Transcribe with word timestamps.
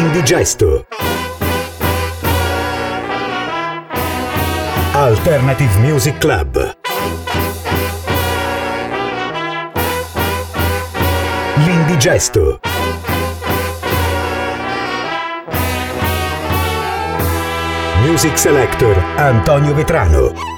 L'indigesto. 0.00 0.86
Alternative 4.92 5.78
Music 5.80 6.16
Club. 6.16 6.76
L'indigesto. 11.56 12.60
Music 18.02 18.38
Selector 18.38 18.96
Antonio 19.16 19.74
Vetrano. 19.74 20.50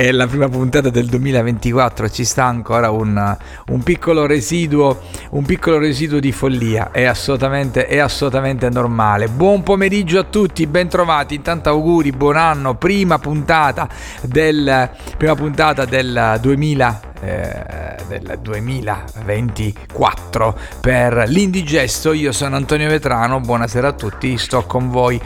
è 0.00 0.12
la 0.12 0.26
prima 0.26 0.48
puntata 0.48 0.88
del 0.88 1.04
2024, 1.08 2.08
ci 2.08 2.24
sta 2.24 2.46
ancora 2.46 2.88
un, 2.90 3.36
un, 3.66 3.82
piccolo, 3.82 4.24
residuo, 4.24 4.98
un 5.30 5.44
piccolo 5.44 5.78
residuo 5.78 6.18
di 6.18 6.32
follia, 6.32 6.90
è 6.90 7.04
assolutamente, 7.04 7.86
è 7.86 7.98
assolutamente 7.98 8.68
normale. 8.68 9.28
Buon 9.28 9.62
pomeriggio 9.62 10.18
a 10.18 10.24
tutti, 10.24 10.66
bentrovati, 10.66 11.36
intanto 11.36 11.68
auguri, 11.68 12.10
buon 12.10 12.36
anno, 12.36 12.74
prima 12.74 13.18
puntata 13.18 13.88
del, 14.22 14.90
prima 15.16 15.34
puntata 15.34 15.84
del 15.84 16.38
2000 16.40 17.00
eh, 17.22 17.96
del 18.08 18.38
2024 18.40 20.58
per 20.80 21.24
l'Indigesto. 21.28 22.14
Io 22.14 22.32
sono 22.32 22.56
Antonio 22.56 22.88
Vetrano, 22.88 23.40
buonasera 23.40 23.88
a 23.88 23.92
tutti, 23.92 24.38
sto 24.38 24.64
con 24.64 24.88
voi 24.88 25.20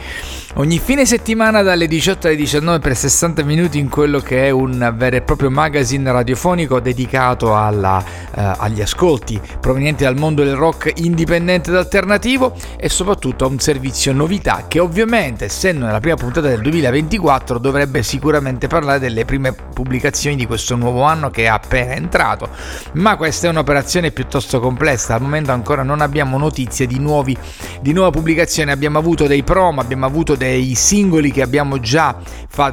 ogni 0.55 0.79
fine 0.79 1.05
settimana 1.05 1.61
dalle 1.61 1.87
18 1.87 2.27
alle 2.27 2.35
19 2.35 2.79
per 2.79 2.95
60 2.95 3.43
minuti 3.43 3.79
in 3.79 3.89
quello 3.89 4.19
che 4.19 4.47
è 4.47 4.49
un 4.49 4.93
vero 4.95 5.15
e 5.15 5.21
proprio 5.21 5.49
magazine 5.49 6.11
radiofonico 6.11 6.79
dedicato 6.79 7.55
alla, 7.55 8.03
eh, 8.03 8.53
agli 8.57 8.81
ascolti 8.81 9.39
provenienti 9.59 9.94
dal 10.03 10.17
mondo 10.17 10.43
del 10.43 10.55
rock 10.55 10.91
indipendente 10.95 11.69
ed 11.69 11.75
alternativo 11.75 12.53
e 12.77 12.89
soprattutto 12.89 13.45
a 13.45 13.47
un 13.47 13.59
servizio 13.59 14.13
novità 14.13 14.65
che 14.67 14.79
ovviamente 14.79 15.45
essendo 15.45 15.85
nella 15.85 15.99
prima 15.99 16.15
puntata 16.15 16.47
del 16.47 16.61
2024 16.61 17.57
dovrebbe 17.57 18.03
sicuramente 18.03 18.67
parlare 18.67 18.99
delle 18.99 19.25
prime 19.25 19.53
pubblicazioni 19.53 20.35
di 20.35 20.45
questo 20.45 20.75
nuovo 20.75 21.03
anno 21.03 21.29
che 21.29 21.43
è 21.43 21.47
appena 21.47 21.93
entrato, 21.93 22.49
ma 22.93 23.15
questa 23.17 23.47
è 23.47 23.49
un'operazione 23.49 24.11
piuttosto 24.11 24.59
complessa, 24.59 25.15
al 25.15 25.21
momento 25.21 25.51
ancora 25.51 25.83
non 25.83 26.01
abbiamo 26.01 26.37
notizie 26.37 26.87
di, 26.87 26.99
nuovi, 26.99 27.37
di 27.81 27.93
nuova 27.93 28.11
pubblicazione, 28.11 28.71
abbiamo 28.71 28.97
avuto 28.97 29.27
dei 29.27 29.43
promo, 29.43 29.81
abbiamo 29.81 30.05
avuto 30.05 30.35
dei 30.35 30.75
singoli 30.75 31.31
che 31.31 31.41
abbiamo 31.41 31.79
già, 31.79 32.15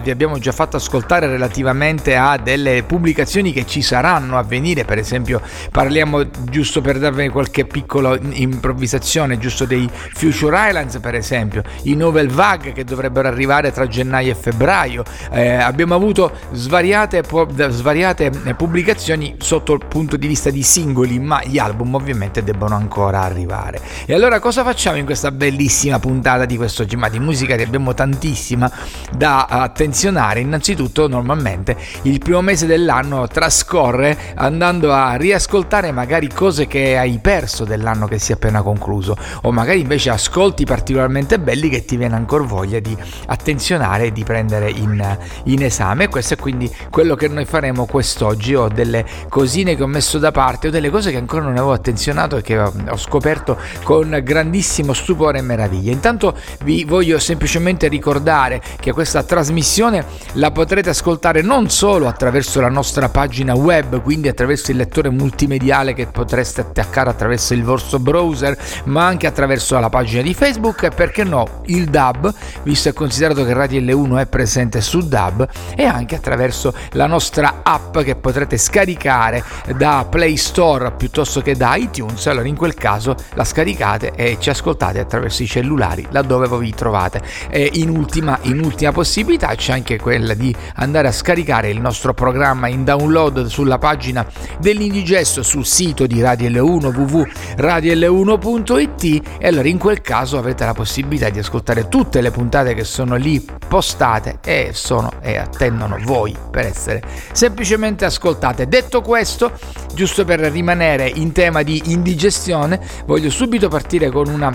vi 0.03 0.11
abbiamo 0.11 0.39
già 0.39 0.53
fatto 0.53 0.77
ascoltare 0.77 1.27
relativamente 1.27 2.17
a 2.17 2.37
delle 2.37 2.83
pubblicazioni 2.85 3.53
che 3.53 3.67
ci 3.67 3.83
saranno 3.83 4.39
a 4.39 4.43
venire, 4.43 4.85
per 4.85 4.99
esempio 4.99 5.41
parliamo 5.71 6.29
giusto 6.49 6.81
per 6.81 6.99
darvi 7.13 7.29
qualche 7.29 7.65
piccola 7.65 8.19
improvvisazione, 8.21 9.39
giusto 9.39 9.65
dei 9.65 9.89
Future 9.91 10.69
Islands 10.69 10.99
per 10.99 11.15
esempio, 11.15 11.63
i 11.83 11.95
Novel 11.95 12.29
Vag 12.29 12.73
che 12.73 12.85
dovrebbero 12.85 13.29
arrivare 13.29 13.73
tra 13.73 13.87
gennaio 13.87 14.33
e 14.33 14.35
febbraio, 14.35 15.05
eh, 15.31 15.55
abbiamo 15.55 15.95
avuto 15.95 16.33
svariate, 16.53 17.23
svariate 17.69 18.31
pubblicazioni 18.31 18.81
pubblicazioni 18.83 19.37
sotto 19.39 19.75
il 19.75 19.85
punto 19.87 20.17
di 20.17 20.27
vista 20.27 20.51
di 20.51 20.63
singoli, 20.63 21.19
ma 21.19 21.43
gli 21.45 21.59
album 21.59 21.95
ovviamente 21.95 22.43
debbono 22.43 22.75
ancora 22.75 23.23
arrivare. 23.23 23.81
E 24.07 24.15
allora 24.15 24.41
cosa 24.41 24.65
facciamo 24.65 24.97
in 24.97 25.05
questa 25.05 25.31
bellissima 25.31 25.99
puntata 25.99 26.45
di 26.45 26.57
questo 26.57 26.83
oggi? 26.83 26.97
Ma 26.97 27.09
di 27.09 27.19
musica 27.19 27.55
ne 27.55 27.63
abbiamo 27.63 27.95
tantissima 27.95 28.71
da 29.15 29.45
attenzionare. 29.47 30.41
Innanzitutto, 30.41 31.07
normalmente 31.07 31.77
il 32.03 32.19
primo 32.19 32.41
mese 32.43 32.67
dell'anno 32.67 33.27
trascorre 33.29 34.17
andando 34.35 34.93
a 34.93 35.15
riascoltare 35.15 35.93
magari 35.93 36.29
cose 36.29 36.67
che 36.67 36.97
hai 37.03 37.19
perso 37.19 37.65
dell'anno 37.65 38.07
che 38.07 38.19
si 38.19 38.33
è 38.33 38.35
appena 38.35 38.63
concluso, 38.63 39.17
o 39.43 39.53
magari 39.53 39.81
invece 39.81 40.11
ascolti 40.11 40.65
particolarmente 40.65 41.39
belli 41.39 41.69
che 41.69 41.85
ti 41.85 41.97
viene 41.97 42.15
ancora 42.15 42.45
voglia 42.45 42.81
di 42.81 42.97
attenzionare 43.27 44.07
e 44.07 44.13
di 44.13 44.25
prendere 44.25 44.71
in, 44.71 45.19
in 45.45 45.63
esame. 45.63 46.09
Questo 46.09 46.35
è 46.35 46.37
quindi 46.37 46.71
quello 46.91 47.15
che 47.15 47.29
noi 47.29 47.45
faremo 47.45 47.87
quest'oggi. 47.87 48.55
Ho 48.55 48.69
delle 48.69 49.05
cosine 49.29 49.75
che 49.77 49.83
ho 49.83 49.87
messo 49.87 50.19
da 50.19 50.31
parte 50.31 50.69
o 50.69 50.71
delle 50.71 50.91
cose 50.91 51.11
che 51.11 51.17
ancora 51.17 51.43
non 51.43 51.53
avevo 51.53 51.73
attenzionato 51.73 52.37
e 52.37 52.43
che 52.43 52.59
ho 52.59 52.97
scoperto 52.97 53.59
con 53.83 54.21
grandissimo 54.23 54.93
stupore 54.93 55.39
e 55.39 55.43
meraviglia. 55.43 55.91
Intanto 55.91 56.37
vi 56.65 56.85
voglio 56.85 57.19
semplicemente 57.19 57.89
ricordare 57.89 58.63
che 58.79 58.93
questa 58.93 59.23
trasmissione 59.23 60.05
la 60.35 60.51
potrete 60.53 60.91
ascoltare 60.91 61.43
non 61.43 61.69
solo 61.69 62.07
attraverso 62.07 62.61
la 62.61 62.69
nostra 62.69 63.09
pagina 63.09 63.55
web, 63.55 64.01
quindi 64.03 64.29
attraverso 64.29 64.71
il 64.71 64.77
lettore 64.77 65.11
multimediale 65.11 65.95
che 65.95 66.07
potreste 66.07 66.61
attaccare 66.61 66.92
attraverso 67.01 67.55
il 67.55 67.65
vostro 67.65 67.99
browser, 67.99 68.57
ma 68.85 69.07
anche 69.07 69.27
attraverso 69.27 69.79
la 69.79 69.89
pagina 69.89 70.23
di 70.23 70.35
Facebook 70.35 70.83
e 70.85 70.91
perché 70.91 71.25
no 71.25 71.63
il 71.67 71.87
DAB, 71.87 72.33
visto 72.63 72.89
e 72.89 72.93
considerato 72.93 73.45
che 73.45 73.53
Radio 73.53 73.81
L1 73.81 74.21
è 74.21 74.27
presente 74.27 74.81
su 74.81 75.01
DAB 75.01 75.49
e 75.77 75.85
anche 75.85 76.17
attraverso 76.17 76.75
la 76.93 77.07
nostra 77.07 77.61
app 77.63 77.99
che 77.99 78.17
potrete 78.17 78.57
scaricare 78.59 78.81
scaricare 78.83 79.45
da 79.77 80.07
Play 80.09 80.37
Store 80.37 80.93
piuttosto 80.93 81.41
che 81.41 81.55
da 81.55 81.77
iTunes, 81.77 82.27
allora 82.27 82.49
in 82.49 82.57
quel 82.57 82.75
caso 82.75 83.15
la 83.35 83.45
scaricate 83.45 84.13
e 84.15 84.37
ci 84.41 84.51
ascoltate 84.51 84.99
attraverso 84.99 85.43
i 85.43 85.47
cellulari 85.47 86.07
laddove 86.11 86.47
voi 86.47 86.67
vi 86.67 86.75
trovate. 86.75 87.21
E 87.49 87.71
in 87.75 87.89
ultima, 87.89 88.39
in 88.43 88.63
ultima 88.63 88.93
possibilità 88.93 89.55
c'è 89.55 89.73
anche 89.73 89.99
quella 89.99 90.35
di 90.35 90.55
andare 90.77 91.09
a 91.09 91.13
scaricare 91.13 91.71
il 91.71 91.81
nostro 91.81 92.15
programma 92.15 92.69
in 92.69 92.85
download 92.85 93.47
sulla 93.47 93.79
pagina 93.79 94.27
dell'Indigesto 94.59 95.43
sul 95.43 95.67
sito 95.67 96.07
di 96.07 96.21
Radio 96.21 96.49
L1 96.49 96.82
www.radiol1.it 96.89 99.23
e 99.39 99.47
allora 99.47 99.69
in 99.69 99.79
quel 99.79 100.01
caso 100.01 100.39
avete 100.39 100.65
la 100.65 100.75
possibilità 100.75 101.31
di 101.31 101.39
ascoltare 101.39 101.89
tutte 101.89 102.21
le 102.21 102.31
puntate 102.31 102.75
che 102.75 102.85
sono 102.85 103.17
lì 103.17 103.45
postate 103.69 104.39
e 104.45 104.71
sono 104.73 105.13
e 105.21 105.37
attendono 105.37 105.99
voi 106.03 106.37
per 106.51 106.67
essere 106.67 107.03
semplicemente 107.33 108.05
ascoltate. 108.05 108.69
Detto 108.69 109.01
questo, 109.01 109.53
giusto 109.95 110.25
per 110.25 110.41
rimanere 110.41 111.09
in 111.09 111.33
tema 111.33 111.63
di 111.63 111.83
indigestione, 111.87 112.81
voglio 113.07 113.31
subito 113.31 113.69
partire 113.69 114.11
con 114.11 114.29
una 114.29 114.51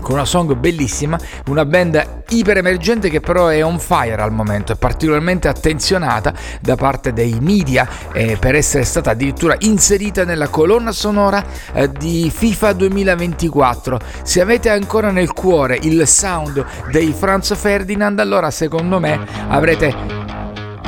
con 0.00 0.14
una 0.14 0.24
song 0.24 0.54
bellissima, 0.54 1.18
una 1.46 1.64
band 1.64 2.22
iper 2.28 2.58
emergente 2.58 3.10
che 3.10 3.20
però 3.20 3.48
è 3.48 3.64
on 3.64 3.78
fire 3.78 4.20
al 4.20 4.32
momento, 4.32 4.72
è 4.72 4.76
particolarmente 4.76 5.48
attenzionata 5.48 6.32
da 6.60 6.76
parte 6.76 7.12
dei 7.12 7.38
media 7.40 7.88
eh, 8.12 8.36
per 8.38 8.54
essere 8.54 8.84
stata 8.84 9.10
addirittura 9.10 9.56
inserita 9.60 10.24
nella 10.24 10.48
colonna 10.48 10.92
sonora 10.92 11.44
eh, 11.72 11.90
di 11.90 12.30
FIFA 12.34 12.72
2024. 12.72 13.98
Se 14.22 14.40
avete 14.40 14.70
ancora 14.70 15.10
nel 15.10 15.32
cuore 15.32 15.78
il 15.82 16.06
sound 16.06 16.64
dei 16.90 17.12
Franz 17.16 17.54
Ferdinand, 17.56 18.18
allora 18.18 18.50
secondo 18.50 18.98
me 18.98 19.18
avrete 19.48 20.26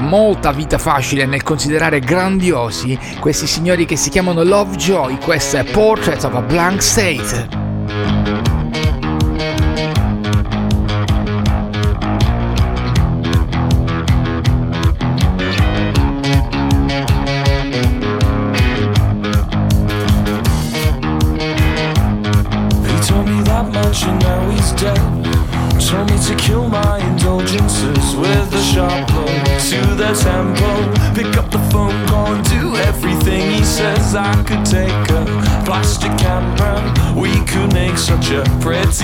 molta 0.00 0.53
vita 0.53 0.78
facile 0.78 1.27
nel 1.27 1.42
considerare 1.42 2.00
grandiosi 2.00 2.98
questi 3.21 3.47
signori 3.47 3.84
che 3.84 3.97
si 3.97 4.10
chiamano 4.10 4.42
Lovejoy, 4.42 5.19
questo 5.19 5.59
è 5.59 5.65
Portrait 5.65 6.22
of 6.25 6.34
a 6.34 6.42
Blank 6.42 6.82
State. 6.82 8.40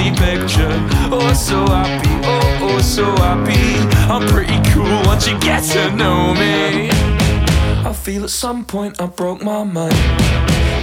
Picture. 0.04 0.68
Oh, 1.10 1.32
so 1.32 1.64
happy, 1.66 2.10
oh, 2.24 2.58
oh, 2.62 2.80
so 2.80 3.04
happy. 3.16 3.78
I'm 4.12 4.26
pretty 4.28 4.58
cool 4.70 5.02
once 5.06 5.26
you 5.26 5.38
get 5.40 5.62
to 5.72 5.90
know 5.96 6.34
me. 6.34 6.90
I 7.84 7.92
feel 7.92 8.24
at 8.24 8.30
some 8.30 8.64
point 8.64 9.00
I 9.00 9.06
broke 9.06 9.42
my 9.42 9.64
mind. 9.64 9.94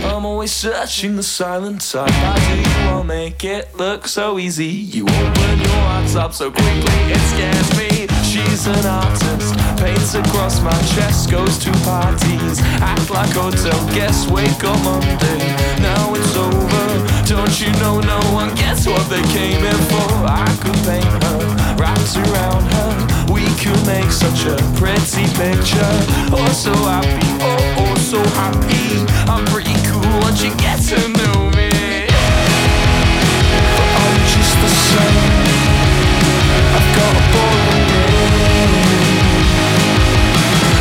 I'm 0.03 0.25
always 0.25 0.51
searching 0.51 1.15
the 1.15 1.23
silent 1.23 1.81
side. 1.81 2.09
How 2.09 2.35
do 2.35 2.59
you 2.59 2.89
all 2.89 3.03
make 3.03 3.43
it 3.43 3.75
look 3.75 4.07
so 4.07 4.39
easy? 4.39 4.65
You 4.65 5.03
open 5.03 5.59
your 5.59 5.81
eyes 5.95 6.15
up 6.15 6.33
so 6.33 6.49
quickly, 6.49 6.97
it 7.13 7.21
scares 7.33 7.69
me. 7.77 8.07
She's 8.23 8.65
an 8.67 8.85
artist, 8.85 9.55
paints 9.77 10.15
across 10.15 10.59
my 10.61 10.77
chest, 10.95 11.29
goes 11.29 11.57
to 11.59 11.71
parties, 11.83 12.59
act 12.81 13.11
like 13.11 13.31
hotel 13.31 13.79
guests. 13.93 14.27
Wake 14.29 14.63
up 14.63 14.83
Monday, 14.83 15.37
now. 15.81 16.12
Don't 17.33 17.59
you 17.59 17.71
know 17.81 17.99
no 17.99 18.19
one 18.31 18.53
gets 18.53 18.85
what 18.85 19.09
they 19.09 19.23
came 19.33 19.65
in 19.65 19.79
for? 19.89 20.05
I 20.21 20.45
could 20.61 20.77
paint 20.85 21.03
her, 21.03 21.39
wrapped 21.81 22.15
around 22.15 22.61
her. 22.77 23.33
We 23.33 23.41
could 23.57 23.81
make 23.87 24.11
such 24.11 24.45
a 24.45 24.55
pretty 24.77 25.25
picture. 25.33 25.93
Oh, 26.29 26.47
so 26.53 26.71
happy, 26.85 27.25
oh, 27.41 27.81
oh, 27.81 27.95
so 27.97 28.21
happy. 28.37 29.01
I'm 29.25 29.45
pretty 29.45 29.73
cool 29.89 30.05
once 30.21 30.43
you 30.43 30.53
get 30.61 30.77
to 30.93 30.99
know 31.09 31.49
me. 31.57 31.73
But 33.49 33.89
I'm 33.97 34.17
just 34.29 34.53
the 34.61 34.69
same. 34.69 35.33
I've 36.77 36.89
got 36.93 37.13
a 37.17 37.23
boring 37.33 37.89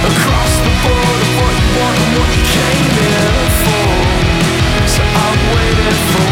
Across 0.05 0.53
the 0.61 0.73
border, 0.85 1.17
of 1.17 1.33
what 1.33 1.55
you 1.57 1.69
want 1.81 1.97
and 1.97 2.13
what 2.21 2.31
you 2.37 2.45
came 2.45 2.93
in 3.09 3.41
for. 3.65 3.89
So 4.93 5.01
I'm 5.01 5.41
waiting 5.57 5.97
for. 6.13 6.32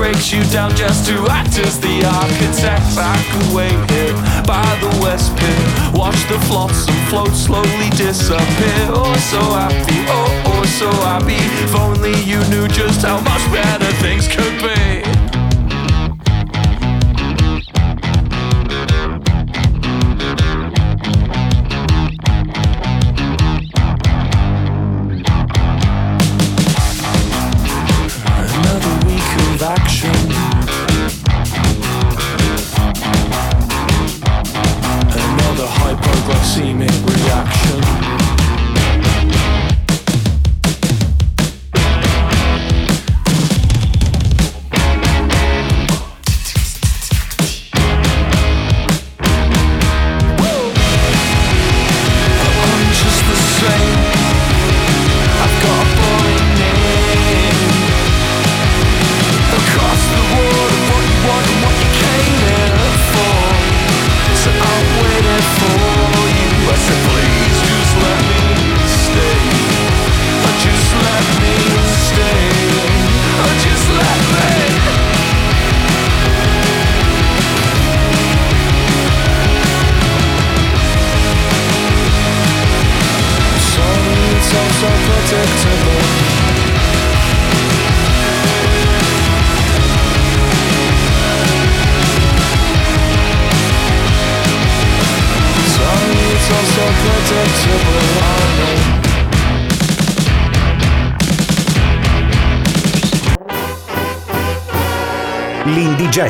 breaks 0.00 0.32
you 0.32 0.42
down 0.44 0.74
just 0.74 1.06
to 1.06 1.14
act 1.28 1.58
as 1.58 1.78
the 1.78 2.02
architect. 2.02 2.84
Back 2.96 3.26
away 3.44 3.68
here 3.92 4.14
by 4.46 4.64
the 4.80 4.88
West 5.02 5.36
Pit. 5.36 5.60
Watch 5.92 6.16
the 6.26 6.38
flotsam 6.48 6.94
float 7.10 7.34
slowly 7.34 7.90
disappear. 7.90 8.82
Oh, 8.96 9.14
so 9.30 9.40
happy, 9.60 10.00
oh, 10.08 10.52
oh, 10.52 10.64
so 10.64 10.90
happy. 11.04 11.36
If 11.64 11.74
only 11.74 12.14
you 12.24 12.40
knew 12.48 12.66
just 12.68 13.02
how 13.02 13.20
much 13.20 13.44
better 13.52 13.92
things 14.00 14.26
could 14.26 14.56
be. 14.62 14.99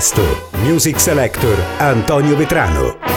L'Indigesto, 0.00 0.48
Music 0.62 0.98
Selector 0.98 1.58
Antonio 1.76 2.34
Vetrano. 2.34 3.09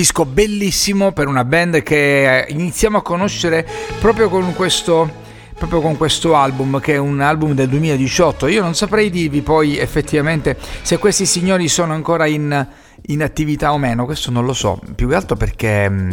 Disco 0.00 0.24
bellissimo 0.24 1.12
per 1.12 1.26
una 1.26 1.44
band 1.44 1.82
che 1.82 2.46
iniziamo 2.48 2.96
a 2.96 3.02
conoscere 3.02 3.68
proprio 3.98 4.30
con 4.30 4.54
questo 4.54 5.28
proprio 5.58 5.82
con 5.82 5.98
questo 5.98 6.34
album 6.36 6.80
che 6.80 6.94
è 6.94 6.96
un 6.96 7.20
album 7.20 7.52
del 7.52 7.68
2018 7.68 8.46
io 8.46 8.62
non 8.62 8.74
saprei 8.74 9.10
dirvi 9.10 9.42
poi 9.42 9.76
effettivamente 9.76 10.56
se 10.80 10.96
questi 10.96 11.26
signori 11.26 11.68
sono 11.68 11.92
ancora 11.92 12.24
in, 12.24 12.66
in 13.08 13.22
attività 13.22 13.74
o 13.74 13.78
meno 13.78 14.06
questo 14.06 14.30
non 14.30 14.46
lo 14.46 14.54
so. 14.54 14.80
Più 14.94 15.06
che 15.06 15.14
altro 15.14 15.36
perché 15.36 15.90
mm, 15.90 16.10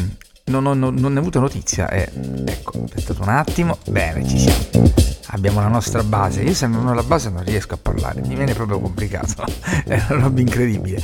non, 0.48 0.64
non, 0.64 0.94
non, 0.94 1.16
ho 1.16 1.20
avuto 1.20 1.40
notizia 1.40 1.90
e 1.90 2.10
ecco 2.46 2.84
aspettate 2.84 3.22
un 3.22 3.30
attimo. 3.30 3.78
Bene 3.86 4.28
ci 4.28 4.38
siamo 4.38 5.07
abbiamo 5.28 5.60
la 5.60 5.68
nostra 5.68 6.04
base. 6.04 6.42
Io 6.42 6.54
se 6.54 6.68
non 6.68 6.88
ho 6.88 6.94
la 6.94 7.04
base 7.04 7.30
non 7.30 7.44
riesco 7.44 7.74
a 7.74 7.80
parlare, 7.82 8.22
mi 8.22 8.36
viene 8.36 8.54
proprio 8.54 8.80
complicato, 8.80 9.44
è 9.86 10.02
una 10.10 10.22
roba 10.22 10.40
incredibile. 10.40 11.02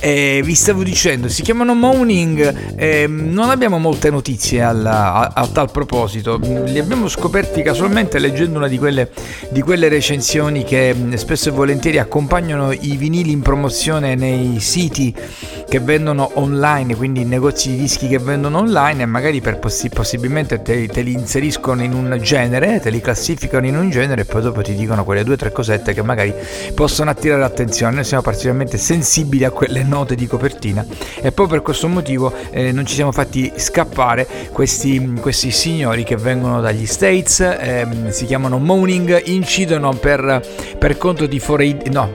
E 0.00 0.42
vi 0.44 0.54
stavo 0.54 0.82
dicendo, 0.82 1.28
si 1.28 1.42
chiamano 1.42 1.74
Moaning, 1.74 2.74
e 2.76 3.06
non 3.06 3.50
abbiamo 3.50 3.78
molte 3.78 4.10
notizie 4.10 4.62
alla, 4.62 5.12
a, 5.12 5.42
a, 5.42 5.46
tal 5.46 5.70
proposito, 5.70 6.38
li 6.38 6.78
abbiamo 6.78 7.08
scoperti 7.08 7.62
casualmente 7.62 8.18
leggendo 8.18 8.58
una 8.58 8.68
di 8.68 8.78
quelle, 8.78 9.10
di 9.50 9.62
quelle 9.62 9.88
recensioni 9.88 10.64
che 10.64 10.94
spesso 11.14 11.48
e 11.48 11.52
volentieri 11.52 11.98
accompagnano 11.98 12.72
i 12.72 12.96
vinili 12.96 13.30
in 13.30 13.42
promozione 13.42 14.14
nei 14.14 14.58
siti 14.60 15.14
che 15.68 15.80
vendono 15.80 16.32
online, 16.34 16.94
quindi 16.96 17.24
negozi 17.24 17.70
di 17.70 17.76
dischi 17.78 18.06
che 18.08 18.18
vendono 18.18 18.58
online 18.58 19.04
e 19.04 19.06
magari 19.06 19.40
per 19.40 19.58
possi- 19.58 19.88
possibilmente 19.88 20.60
te, 20.60 20.86
te 20.86 21.00
li 21.00 21.12
inseriscono 21.12 21.82
in 21.82 21.94
un 21.94 22.18
genere, 22.20 22.78
te 22.80 22.90
li 22.90 23.00
classificano 23.00 23.61
in 23.68 23.76
un 23.76 23.90
genere 23.90 24.22
e 24.22 24.24
poi 24.24 24.42
dopo 24.42 24.62
ti 24.62 24.74
dicono 24.74 25.04
quelle 25.04 25.24
due 25.24 25.34
o 25.34 25.36
tre 25.36 25.52
cosette 25.52 25.92
che 25.94 26.02
magari 26.02 26.34
possono 26.74 27.10
attirare 27.10 27.40
l'attenzione. 27.40 27.94
Noi 27.94 28.04
siamo 28.04 28.22
particolarmente 28.22 28.78
sensibili 28.78 29.44
a 29.44 29.50
quelle 29.50 29.82
note 29.82 30.14
di 30.14 30.26
copertina 30.26 30.84
e 31.20 31.32
poi 31.32 31.46
per 31.46 31.62
questo 31.62 31.88
motivo 31.88 32.32
eh, 32.50 32.72
non 32.72 32.86
ci 32.86 32.94
siamo 32.94 33.12
fatti 33.12 33.52
scappare 33.56 34.26
questi, 34.52 35.14
questi 35.20 35.50
signori 35.50 36.04
che 36.04 36.16
vengono 36.16 36.60
dagli 36.60 36.86
States, 36.86 37.40
eh, 37.40 37.86
si 38.08 38.26
chiamano 38.26 38.58
Moaning, 38.58 39.22
incidono 39.26 39.92
per, 39.94 40.42
per 40.78 40.96
conto 40.98 41.26
di 41.26 41.38
4AD, 41.38 41.90
no, 41.90 42.10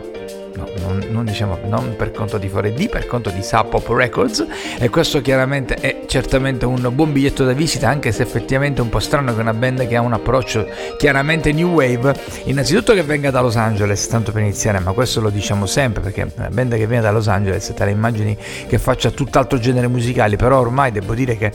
no, 0.55 0.66
non, 0.87 1.05
non, 1.09 1.25
diciamo 1.25 1.59
non 1.65 1.95
per 1.95 2.11
conto 2.11 2.37
di 2.37 2.47
4D, 2.47 2.89
per 2.89 3.05
conto 3.05 3.29
di 3.29 3.43
Sub 3.43 3.67
Pop 3.69 3.87
Records. 3.89 4.45
E 4.79 4.89
questo 4.89 5.21
chiaramente 5.21 5.75
è 5.75 6.05
certamente 6.07 6.65
un 6.65 6.89
buon 6.93 7.11
biglietto 7.11 7.43
da 7.43 7.53
visita 7.53 7.89
anche 7.89 8.11
se 8.11 8.23
effettivamente 8.23 8.79
è 8.79 8.83
un 8.83 8.89
po' 8.89 8.99
strano 8.99 9.33
che 9.33 9.41
una 9.41 9.53
band 9.53 9.87
che 9.87 9.95
ha 9.95 10.01
un 10.01 10.13
approccio 10.13 10.67
chiaramente 10.97 11.51
new 11.51 11.73
wave, 11.73 12.15
innanzitutto 12.45 12.93
che 12.93 13.03
venga 13.03 13.31
da 13.31 13.41
Los 13.41 13.55
Angeles, 13.55 14.07
tanto 14.07 14.31
per 14.31 14.41
iniziare, 14.41 14.79
ma 14.79 14.91
questo 14.93 15.21
lo 15.21 15.29
diciamo 15.29 15.65
sempre 15.65 16.01
perché 16.01 16.31
una 16.35 16.49
band 16.49 16.75
che 16.75 16.87
viene 16.87 17.01
da 17.01 17.11
Los 17.11 17.27
Angeles 17.27 17.73
te 17.75 17.85
la 17.85 17.91
immagini 17.91 18.37
che 18.67 18.77
faccia 18.77 19.11
tutt'altro 19.11 19.59
genere 19.59 19.87
musicale, 19.87 20.35
però 20.35 20.59
ormai 20.59 20.91
devo 20.91 21.13
dire 21.13 21.37
che 21.37 21.51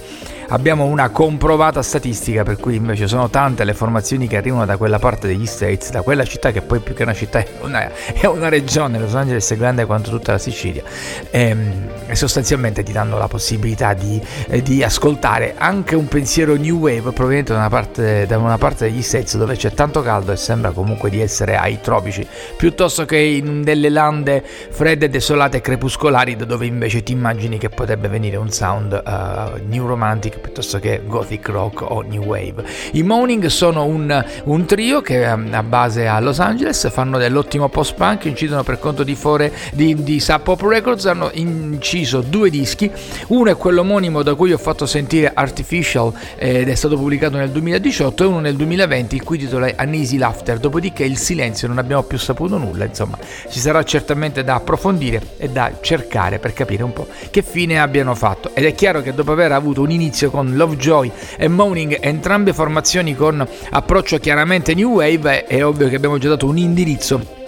abbiamo 0.49 0.85
una 0.85 1.09
comprovata 1.09 1.83
statistica 1.83 2.43
per 2.43 2.59
cui 2.59 2.77
invece 2.77 3.09
sono 3.09 3.31
tante 3.31 3.65
le 3.65 3.75
formazioni 3.75 4.27
che 4.27 4.37
arrivano 4.37 4.67
da 4.67 4.77
quella 4.77 4.99
parte 4.99 5.27
degli 5.27 5.47
States, 5.47 5.91
da 5.91 6.03
quella 6.03 6.25
città 6.25 6.51
che 6.51 6.61
poi 6.61 6.81
più 6.81 6.95
che 6.95 7.03
una 7.03 7.15
città 7.15 7.39
è 7.39 7.49
una, 7.63 7.91
è 8.13 8.27
una 8.27 8.49
regione, 8.49 8.99
Los 8.99 9.15
Angeles 9.15 9.22
è 9.31 9.57
grande 9.57 9.85
quanto 9.85 10.11
tutta 10.11 10.33
la 10.33 10.39
Sicilia 10.39 10.83
e, 11.31 11.41
ehm, 11.41 11.89
e 12.07 12.15
sostanzialmente 12.15 12.83
ti 12.83 12.93
danno 12.93 13.19
la 13.19 13.29
possibilità 13.29 13.95
di, 13.95 14.21
eh, 14.49 14.63
di, 14.63 14.83
ascoltare 14.83 15.55
anche 15.57 15.95
un 15.97 16.09
pensiero 16.09 16.57
new 16.57 16.79
wave 16.79 17.13
proveniente 17.13 17.53
da 17.53 17.59
una, 17.59 17.69
parte, 17.69 18.27
da 18.27 18.39
una 18.39 18.59
parte 18.59 18.91
degli 18.91 19.03
States 19.03 19.37
dove 19.37 19.57
c'è 19.57 19.73
tanto 19.73 20.03
caldo 20.03 20.33
e 20.33 20.37
sembra 20.37 20.73
comunque 20.73 21.09
di 21.11 21.21
essere 21.21 21.57
ai 21.57 21.81
tropici 21.81 22.27
piuttosto 22.57 23.05
che 23.05 23.17
in 23.17 23.63
delle 23.63 23.89
lande 23.89 24.43
fredde, 24.45 25.09
desolate 25.09 25.59
e 25.59 25.61
crepuscolari 25.61 26.37
da 26.37 26.45
dove 26.45 26.67
invece 26.67 27.03
ti 27.03 27.13
immagini 27.13 27.59
che 27.59 27.69
potrebbe 27.69 28.09
venire 28.09 28.37
un 28.37 28.51
sound 28.51 29.01
uh, 29.05 29.61
new 29.67 29.87
romantic 29.87 30.39
piuttosto 30.39 30.79
che 30.79 31.03
gothic 31.07 31.49
rock 31.49 31.83
o 31.83 32.03
new 32.03 32.23
wave. 32.23 32.65
I 32.93 33.03
Moaning 33.03 33.47
sono 33.47 33.85
un, 33.85 34.25
un 34.45 34.65
trio 34.67 35.01
che 35.01 35.25
a 35.25 35.63
base 35.63 36.07
a 36.07 36.21
Los 36.21 36.41
Angeles 36.41 36.91
fanno 36.91 37.19
dell'ottimo 37.19 37.69
post-punk, 37.69 38.25
incidono 38.27 38.63
per 38.63 38.79
conto 38.79 39.03
di, 39.03 39.12
Fore, 39.15 39.53
di, 39.73 40.03
di 40.03 40.21
Sub 40.21 40.41
Pop 40.43 40.61
Records, 40.63 41.07
hanno 41.07 41.31
inciso 41.35 42.21
due 42.21 42.51
dischi, 42.51 42.91
uno 43.29 43.51
è 43.51 43.57
quello 43.57 43.81
omonimo 43.81 44.23
da 44.23 44.35
cui 44.35 44.53
ho 44.53 44.59
fatto 44.59 44.87
sentire 44.87 45.31
Artificial 45.35 46.13
ed 46.37 46.69
è 46.69 46.75
stato 46.75 46.97
pubblicato 46.97 47.37
nel 47.37 47.51
2018 47.51 48.25
e 48.25 48.27
uno 48.27 48.41
nel 48.41 48.57
2020 48.57 49.15
il 49.15 49.23
cui 49.23 49.39
titolo 49.39 49.67
è 49.67 49.75
Uneasy 49.79 50.17
Laughter, 50.17 50.59
dopodiché 50.59 51.05
il 51.05 51.19
silenzio 51.19 51.69
non 51.69 51.79
abbiamo 51.79 52.03
più 52.03 52.19
saputo 52.19 52.59
nulla, 52.59 52.85
insomma 52.85 53.19
ci 53.49 53.59
sarà 53.59 53.83
certamente 53.83 54.45
da 54.45 54.57
approfondire 54.57 55.21
e 55.37 55.49
da 55.49 55.73
cercare 55.81 56.39
per 56.39 56.53
capire 56.53 56.83
un 56.83 56.93
po' 56.93 57.07
che 57.31 57.43
fine 57.43 57.81
abbiano 57.81 58.15
fatto. 58.15 58.51
Ed 58.55 58.65
è 58.65 58.75
chiaro 58.75 59.03
che 59.03 59.15
dopo 59.15 59.33
aver 59.33 59.53
avuto 59.53 59.83
un 59.83 59.91
inizio 59.91 60.31
con 60.31 60.55
Lovejoy 60.55 61.11
e 61.37 61.49
Moaning, 61.49 61.99
entrambe 62.01 62.53
formazioni 62.53 63.15
con 63.15 63.47
approccio 63.71 64.19
chiaramente 64.19 64.75
new 64.75 64.95
wave, 64.95 65.45
è 65.45 65.65
ovvio 65.65 65.89
che 65.89 65.97
abbiamo 65.97 66.19
già 66.19 66.29
dato 66.29 66.47
un 66.47 66.59
indirizzo 66.59 67.41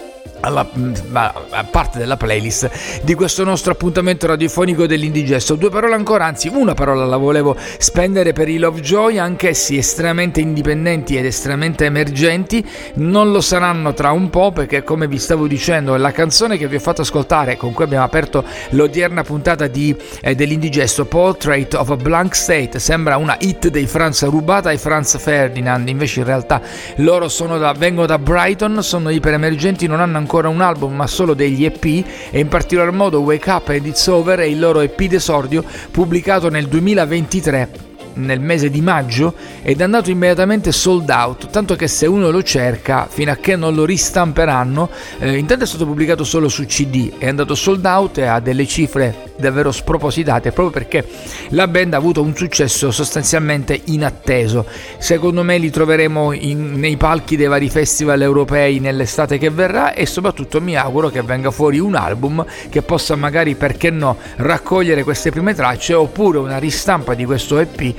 alla, 0.45 0.69
mm, 0.77 0.93
a 1.15 1.63
parte 1.69 1.97
della 1.97 2.17
playlist 2.17 3.01
di 3.03 3.13
questo 3.15 3.43
nostro 3.43 3.71
appuntamento 3.71 4.27
radiofonico 4.27 4.85
dell'indigesto. 4.85 5.55
Due 5.55 5.69
parole 5.69 5.95
ancora, 5.95 6.25
anzi 6.25 6.49
una 6.53 6.73
parola 6.73 7.05
la 7.05 7.17
volevo 7.17 7.55
spendere 7.77 8.31
per 8.31 8.47
i 8.47 8.57
Lovejoy, 8.57 9.17
anch'essi 9.17 9.77
estremamente 9.77 10.39
indipendenti 10.39 11.17
ed 11.17 11.25
estremamente 11.25 11.85
emergenti, 11.85 12.65
non 12.95 13.31
lo 13.31 13.41
saranno 13.41 13.93
tra 13.93 14.11
un 14.11 14.29
po' 14.29 14.51
perché 14.51 14.83
come 14.83 15.07
vi 15.07 15.17
stavo 15.17 15.47
dicendo 15.47 15.95
la 15.95 16.11
canzone 16.11 16.57
che 16.57 16.67
vi 16.67 16.75
ho 16.75 16.79
fatto 16.79 17.01
ascoltare 17.01 17.57
con 17.57 17.73
cui 17.73 17.83
abbiamo 17.83 18.05
aperto 18.05 18.43
l'odierna 18.69 19.23
puntata 19.23 19.67
di, 19.67 19.95
eh, 20.21 20.35
dell'indigesto 20.35 21.05
Portrait 21.05 21.73
of 21.73 21.89
a 21.89 21.95
Blank 21.95 22.35
State 22.35 22.79
sembra 22.79 23.17
una 23.17 23.35
hit 23.39 23.69
dei 23.69 23.87
Franz 23.87 24.23
rubata 24.25 24.69
ai 24.69 24.77
Franz 24.77 25.17
Ferdinand, 25.17 25.87
invece 25.87 26.19
in 26.19 26.25
realtà 26.25 26.61
loro 26.97 27.27
da, 27.57 27.73
vengono 27.73 28.05
da 28.05 28.19
Brighton, 28.19 28.83
sono 28.83 29.09
iperemergenti, 29.09 29.87
non 29.87 29.99
hanno 29.99 30.17
ancora 30.17 30.34
ancora 30.35 30.49
un 30.49 30.59
album 30.59 30.93
ma 30.93 31.07
solo 31.07 31.33
degli 31.33 31.63
EP 31.63 31.85
e 31.85 32.39
in 32.39 32.49
particolar 32.49 32.91
modo 32.91 33.21
Wake 33.21 33.49
Up 33.49 33.69
and 33.69 33.85
It's 33.85 34.05
Over 34.07 34.39
è 34.39 34.43
il 34.43 34.59
loro 34.59 34.81
EP 34.81 35.03
d'esordio 35.03 35.63
pubblicato 35.91 36.49
nel 36.49 36.67
2023 36.67 37.94
nel 38.15 38.39
mese 38.39 38.69
di 38.69 38.81
maggio 38.81 39.33
ed 39.61 39.79
è 39.79 39.83
andato 39.83 40.09
immediatamente 40.09 40.71
sold 40.71 41.09
out, 41.09 41.49
tanto 41.49 41.75
che 41.75 41.87
se 41.87 42.05
uno 42.05 42.29
lo 42.29 42.43
cerca, 42.43 43.07
fino 43.09 43.31
a 43.31 43.35
che 43.35 43.55
non 43.55 43.73
lo 43.73 43.85
ristamperanno, 43.85 44.89
eh, 45.19 45.37
intanto 45.37 45.63
è 45.63 45.67
stato 45.67 45.85
pubblicato 45.85 46.23
solo 46.23 46.47
su 46.47 46.65
CD, 46.65 47.17
è 47.17 47.27
andato 47.27 47.55
sold 47.55 47.85
out 47.85 48.17
e 48.17 48.25
ha 48.25 48.39
delle 48.39 48.67
cifre 48.67 49.33
davvero 49.37 49.71
spropositate 49.71 50.51
proprio 50.51 50.69
perché 50.69 51.05
la 51.49 51.67
band 51.67 51.93
ha 51.93 51.97
avuto 51.97 52.21
un 52.21 52.35
successo 52.35 52.91
sostanzialmente 52.91 53.79
inatteso. 53.85 54.65
Secondo 54.97 55.43
me 55.43 55.57
li 55.57 55.69
troveremo 55.69 56.31
in, 56.31 56.73
nei 56.73 56.97
palchi 56.97 57.35
dei 57.35 57.47
vari 57.47 57.69
festival 57.69 58.21
europei 58.21 58.79
nell'estate 58.79 59.37
che 59.37 59.49
verrà 59.49 59.93
e 59.93 60.05
soprattutto 60.05 60.61
mi 60.61 60.75
auguro 60.75 61.09
che 61.09 61.21
venga 61.21 61.51
fuori 61.51 61.79
un 61.79 61.95
album 61.95 62.45
che 62.69 62.81
possa 62.81 63.15
magari, 63.15 63.55
perché 63.55 63.89
no, 63.89 64.17
raccogliere 64.37 65.03
queste 65.03 65.31
prime 65.31 65.53
tracce 65.53 65.93
oppure 65.93 66.37
una 66.37 66.57
ristampa 66.57 67.13
di 67.13 67.25
questo 67.25 67.59
EP 67.59 67.93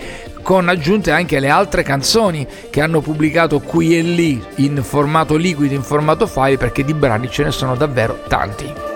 con 0.46 0.68
aggiunte 0.68 1.10
anche 1.10 1.40
le 1.40 1.48
altre 1.48 1.82
canzoni 1.82 2.46
che 2.70 2.80
hanno 2.80 3.00
pubblicato 3.00 3.58
qui 3.58 3.98
e 3.98 4.02
lì 4.02 4.40
in 4.58 4.80
formato 4.84 5.34
liquido, 5.34 5.74
in 5.74 5.82
formato 5.82 6.28
file, 6.28 6.56
perché 6.56 6.84
di 6.84 6.94
brani 6.94 7.28
ce 7.28 7.42
ne 7.42 7.50
sono 7.50 7.74
davvero 7.74 8.22
tanti. 8.28 8.95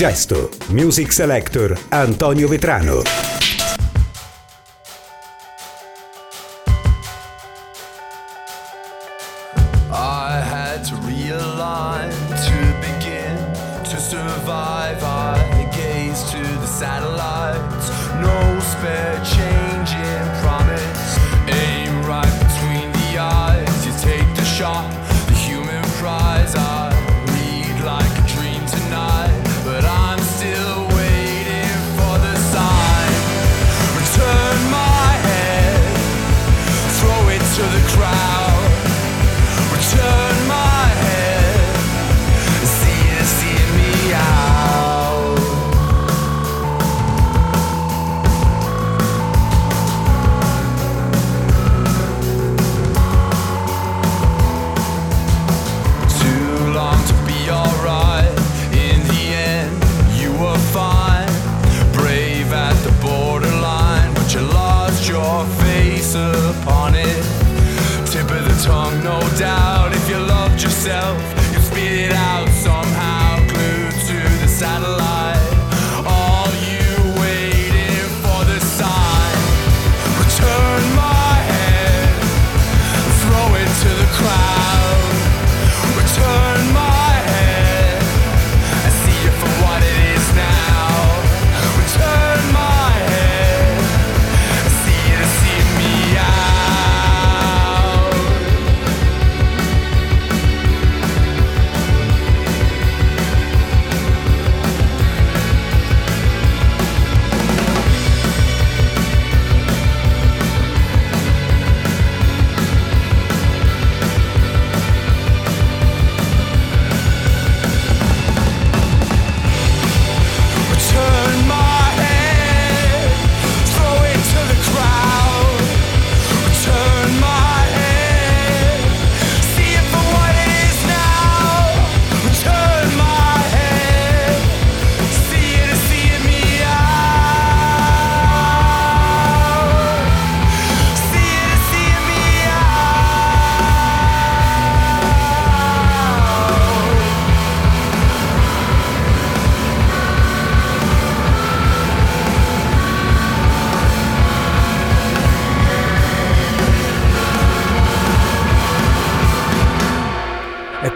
L'Indigesto, 0.00 0.48
Music 0.68 1.12
Selector 1.12 1.78
Antonio 1.90 2.48
Vetrano. 2.48 3.29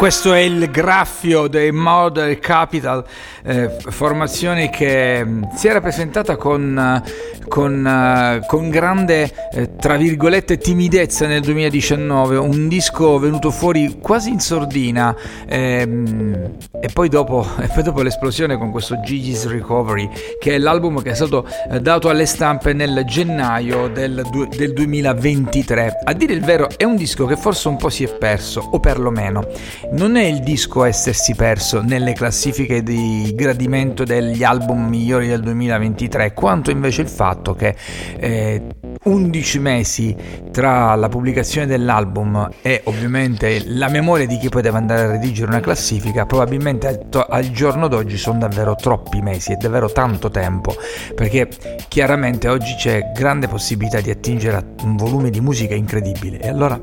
Questo 0.05 0.35
è 0.35 0.41
il 0.41 0.71
graffio 0.71 1.49
dei 1.49 1.73
Model 1.73 2.39
Capital, 2.39 3.03
eh, 3.43 3.71
formazione 3.89 4.69
che 4.69 5.25
mh, 5.25 5.55
si 5.55 5.67
era 5.67 5.81
presentata 5.81 6.37
con, 6.37 6.79
eh, 6.79 7.43
con, 7.49 7.87
eh, 7.87 8.45
con 8.47 8.69
grande, 8.69 9.33
eh, 9.51 9.77
tra 9.77 9.97
virgolette, 9.97 10.59
timidezza 10.59 11.27
nel 11.27 11.41
2019, 11.41 12.37
un 12.37 12.69
disco 12.69 13.19
venuto 13.19 13.51
fuori 13.51 13.97
quasi 13.99 14.29
in 14.29 14.41
sordina 14.41 15.17
ehm, 15.47 16.51
e, 16.79 16.89
poi 16.93 17.09
dopo, 17.09 17.47
e 17.63 17.69
poi 17.69 17.83
dopo 17.83 18.03
l'esplosione 18.03 18.59
con 18.59 18.71
questo 18.71 19.01
Gigi's 19.01 19.49
Recovery, 19.49 20.11
che 20.39 20.57
è 20.57 20.59
l'album 20.59 21.01
che 21.01 21.13
è 21.13 21.15
stato 21.15 21.47
eh, 21.71 21.81
dato 21.81 22.11
alle 22.11 22.27
stampe 22.27 22.75
nel 22.75 23.05
gennaio 23.07 23.89
del, 23.89 24.23
del 24.55 24.73
2023. 24.75 26.01
A 26.05 26.13
dire 26.13 26.35
il 26.35 26.45
vero 26.45 26.69
è 26.77 26.85
un 26.85 26.97
disco 26.97 27.25
che 27.25 27.37
forse 27.37 27.69
un 27.69 27.79
po' 27.79 27.89
si 27.89 28.05
è 28.05 28.15
perso, 28.15 28.61
o 28.61 28.79
perlomeno 28.79 29.47
non 29.95 30.17
è 30.17 30.25
il 30.25 30.41
disco 30.41 30.83
a 30.83 30.89
essersi 30.89 31.35
perso 31.35 31.81
nelle 31.81 32.15
classifiche 32.15 32.83
di 32.83 33.33
gradimento 33.35 34.05
degli 34.05 34.43
album 34.43 34.89
migliori 34.89 35.29
del 35.29 35.41
2023, 35.41 36.33
quanto 36.35 36.71
invece 36.71 37.03
il 37.03 37.09
fatto 37.09 37.55
che 37.55 37.77
eh, 38.19 38.63
11 39.05 39.59
mesi 39.61 40.17
tra 40.51 40.95
la 40.97 41.09
pubblicazione 41.09 41.67
dell'album 41.67 42.49
e 42.61 42.81
ovviamente 42.85 43.63
la 43.67 43.89
memoria 43.89 44.27
di 44.27 44.37
chi 44.39 44.49
poteva 44.49 44.79
andare 44.79 45.03
a 45.03 45.11
redigere 45.13 45.49
una 45.49 45.61
classifica, 45.61 46.27
probabilmente 46.27 47.07
al 47.29 47.51
giorno 47.51 47.87
d'oggi 47.87 48.17
sono 48.17 48.39
davvero 48.39 48.75
troppi 48.75 49.21
mesi, 49.21 49.53
è 49.53 49.57
davvero 49.57 49.93
tanto 49.93 50.29
tempo, 50.29 50.75
perché 51.15 51.49
chiaramente 51.87 52.49
oggi 52.49 52.75
c'è 52.77 53.13
grande 53.15 53.47
possibilità 53.47 54.01
di 54.01 54.11
attingere 54.11 54.57
a 54.57 54.65
un 54.83 54.97
volume 54.97 55.31
di 55.31 55.41
musica 55.41 55.75
incredibile. 55.75 56.41
E 56.41 56.49
allora 56.49 56.81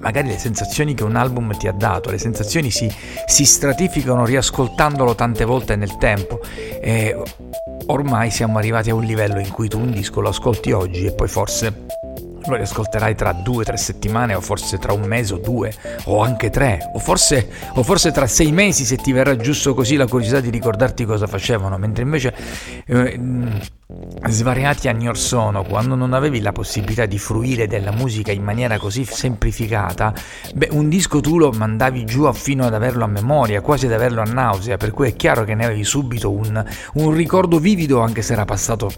magari 0.00 0.28
le 0.28 0.38
sensazioni 0.38 0.94
che 0.94 1.04
un 1.04 1.16
album 1.16 1.56
ti 1.56 1.68
ha 1.68 1.72
dato, 1.72 2.10
le 2.10 2.18
sensazioni 2.18 2.70
si, 2.70 2.90
si 3.26 3.44
stratificano 3.44 4.24
riascoltandolo 4.24 5.14
tante 5.14 5.44
volte 5.44 5.76
nel 5.76 5.96
tempo. 5.98 6.40
E 6.80 7.16
ormai 7.86 8.30
siamo 8.30 8.58
arrivati 8.58 8.90
a 8.90 8.94
un 8.94 9.04
livello 9.04 9.38
in 9.38 9.50
cui 9.50 9.68
tu 9.68 9.78
un 9.78 9.90
disco 9.90 10.20
lo 10.20 10.28
ascolti 10.28 10.72
oggi 10.72 11.06
e 11.06 11.12
poi 11.12 11.28
forse 11.28 11.86
lo 12.44 12.56
riascolterai 12.56 13.14
tra 13.14 13.32
due 13.32 13.62
o 13.62 13.64
tre 13.64 13.76
settimane 13.76 14.34
o 14.34 14.40
forse 14.40 14.78
tra 14.78 14.92
un 14.92 15.02
mese 15.02 15.34
o 15.34 15.38
due 15.38 15.72
o 16.04 16.22
anche 16.22 16.50
tre 16.50 16.90
o 16.92 16.98
forse, 16.98 17.48
o 17.74 17.82
forse 17.82 18.10
tra 18.10 18.26
sei 18.26 18.50
mesi 18.50 18.84
se 18.84 18.96
ti 18.96 19.12
verrà 19.12 19.36
giusto 19.36 19.74
così 19.74 19.96
la 19.96 20.06
curiosità 20.06 20.40
di 20.40 20.50
ricordarti 20.50 21.04
cosa 21.04 21.26
facevano. 21.26 21.78
Mentre 21.78 22.02
invece 22.02 22.34
eh, 22.86 23.20
svariati 24.28 24.88
anni 24.88 25.08
or 25.08 25.18
sono 25.18 25.64
quando 25.64 25.94
non 25.94 26.12
avevi 26.12 26.40
la 26.40 26.52
possibilità 26.52 27.06
di 27.06 27.18
fruire 27.18 27.66
della 27.66 27.90
musica 27.90 28.30
in 28.30 28.42
maniera 28.42 28.78
così 28.78 29.04
semplificata 29.04 30.14
beh 30.54 30.68
un 30.72 30.88
disco 30.88 31.20
tu 31.20 31.38
lo 31.38 31.50
mandavi 31.50 32.04
giù 32.04 32.30
fino 32.32 32.64
ad 32.64 32.74
averlo 32.74 33.04
a 33.04 33.08
memoria 33.08 33.60
quasi 33.60 33.86
ad 33.86 33.92
averlo 33.92 34.20
a 34.20 34.24
nausea 34.24 34.76
per 34.76 34.92
cui 34.92 35.08
è 35.08 35.16
chiaro 35.16 35.44
che 35.44 35.54
ne 35.54 35.64
avevi 35.64 35.84
subito 35.84 36.30
un, 36.30 36.64
un 36.94 37.14
ricordo 37.14 37.58
vivido 37.58 38.00
anche 38.00 38.22
se 38.22 38.32
era 38.32 38.44
passato 38.44 38.90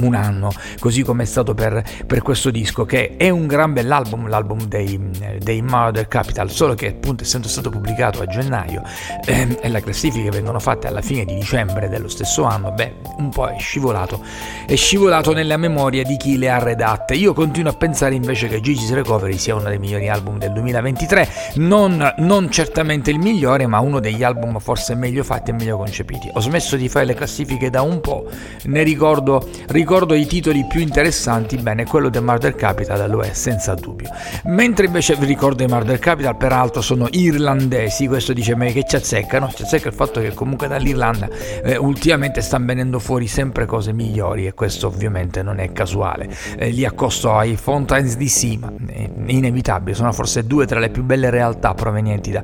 un 0.00 0.14
anno 0.14 0.52
così 0.78 1.02
come 1.02 1.22
è 1.22 1.26
stato 1.26 1.54
per, 1.54 1.82
per 2.06 2.22
questo 2.22 2.50
disco 2.50 2.84
che 2.84 3.16
è 3.16 3.28
un 3.30 3.46
gran 3.46 3.72
bell'album, 3.72 4.28
l'album 4.28 4.64
dei, 4.64 4.98
dei 5.38 5.62
Murder 5.62 6.08
Capital, 6.08 6.50
solo 6.50 6.74
che 6.74 6.88
appunto 6.88 7.22
essendo 7.24 7.48
stato 7.48 7.70
pubblicato 7.70 8.22
a 8.22 8.26
gennaio 8.26 8.82
ehm, 9.24 9.58
e 9.60 9.68
le 9.68 9.80
classifiche 9.80 10.30
vengono 10.30 10.58
fatte 10.58 10.86
alla 10.86 11.00
fine 11.00 11.24
di 11.24 11.34
dicembre 11.34 11.88
dello 11.88 12.08
stesso 12.08 12.44
anno, 12.44 12.72
beh, 12.72 12.94
un 13.18 13.30
po' 13.30 13.46
è 13.48 13.58
scivolato 13.58 14.22
è 14.66 14.76
scivolato 14.76 15.32
nella 15.32 15.56
memoria 15.56 16.02
di 16.04 16.16
chi 16.16 16.38
le 16.38 16.50
ha 16.50 16.58
redatte. 16.58 17.14
Io 17.14 17.34
continuo 17.34 17.70
a 17.70 17.74
pensare 17.74 18.14
invece 18.14 18.48
che 18.48 18.60
Gigi's 18.60 18.92
Recovery 18.92 19.36
sia 19.36 19.54
uno 19.54 19.68
dei 19.68 19.78
migliori 19.78 20.08
album 20.08 20.38
del 20.38 20.52
2023, 20.52 21.28
non, 21.56 22.14
non 22.18 22.50
certamente 22.50 23.10
il 23.10 23.18
migliore, 23.18 23.66
ma 23.66 23.80
uno 23.80 24.00
degli 24.00 24.22
album 24.22 24.58
forse 24.58 24.94
meglio 24.94 25.22
fatti 25.22 25.50
e 25.50 25.52
meglio 25.52 25.76
concepiti. 25.76 26.30
Ho 26.32 26.40
smesso 26.40 26.76
di 26.76 26.88
fare 26.88 27.04
le 27.04 27.14
classifiche 27.14 27.68
da 27.68 27.82
un 27.82 28.00
po', 28.00 28.26
ne 28.64 28.82
ricordo, 28.82 29.46
ricordo 29.68 30.14
i 30.14 30.26
titoli 30.26 30.64
più 30.66 30.80
interessanti, 30.80 31.56
bene, 31.58 31.84
quello 31.84 32.08
del 32.08 32.22
Murder 32.22 32.54
Capital 32.54 33.10
lo 33.10 33.20
è 33.20 33.32
senza 33.34 33.74
dubbio. 33.74 34.08
Mentre 34.44 34.86
invece 34.86 35.14
vi 35.16 35.26
ricordo 35.26 35.62
i 35.62 35.66
Murder 35.66 35.98
Capital, 35.98 36.36
peraltro 36.36 36.80
sono 36.80 37.08
irlandesi, 37.10 38.06
questo 38.06 38.32
dice 38.32 38.54
me 38.56 38.72
che 38.72 38.84
ci 38.86 38.96
azzeccano, 38.96 39.52
ci 39.54 39.62
azzecca 39.62 39.88
il 39.88 39.94
fatto 39.94 40.20
che 40.20 40.32
comunque 40.32 40.68
dall'Irlanda 40.68 41.28
eh, 41.62 41.76
ultimamente 41.76 42.40
stanno 42.40 42.66
venendo 42.66 42.98
fuori 42.98 43.26
sempre 43.26 43.66
cose 43.66 43.92
migliori 43.92 44.13
e 44.46 44.54
questo 44.54 44.86
ovviamente 44.86 45.42
non 45.42 45.58
è 45.58 45.72
casuale. 45.72 46.28
Eh, 46.56 46.70
li 46.70 46.84
accosto 46.84 47.34
ai 47.34 47.56
Fountains 47.56 48.16
DC, 48.16 48.58
ma 48.58 48.72
è 48.86 49.10
inevitabile, 49.26 49.94
sono 49.94 50.12
forse 50.12 50.46
due 50.46 50.66
tra 50.66 50.78
le 50.78 50.90
più 50.90 51.02
belle 51.02 51.30
realtà 51.30 51.74
provenienti 51.74 52.30
da, 52.30 52.42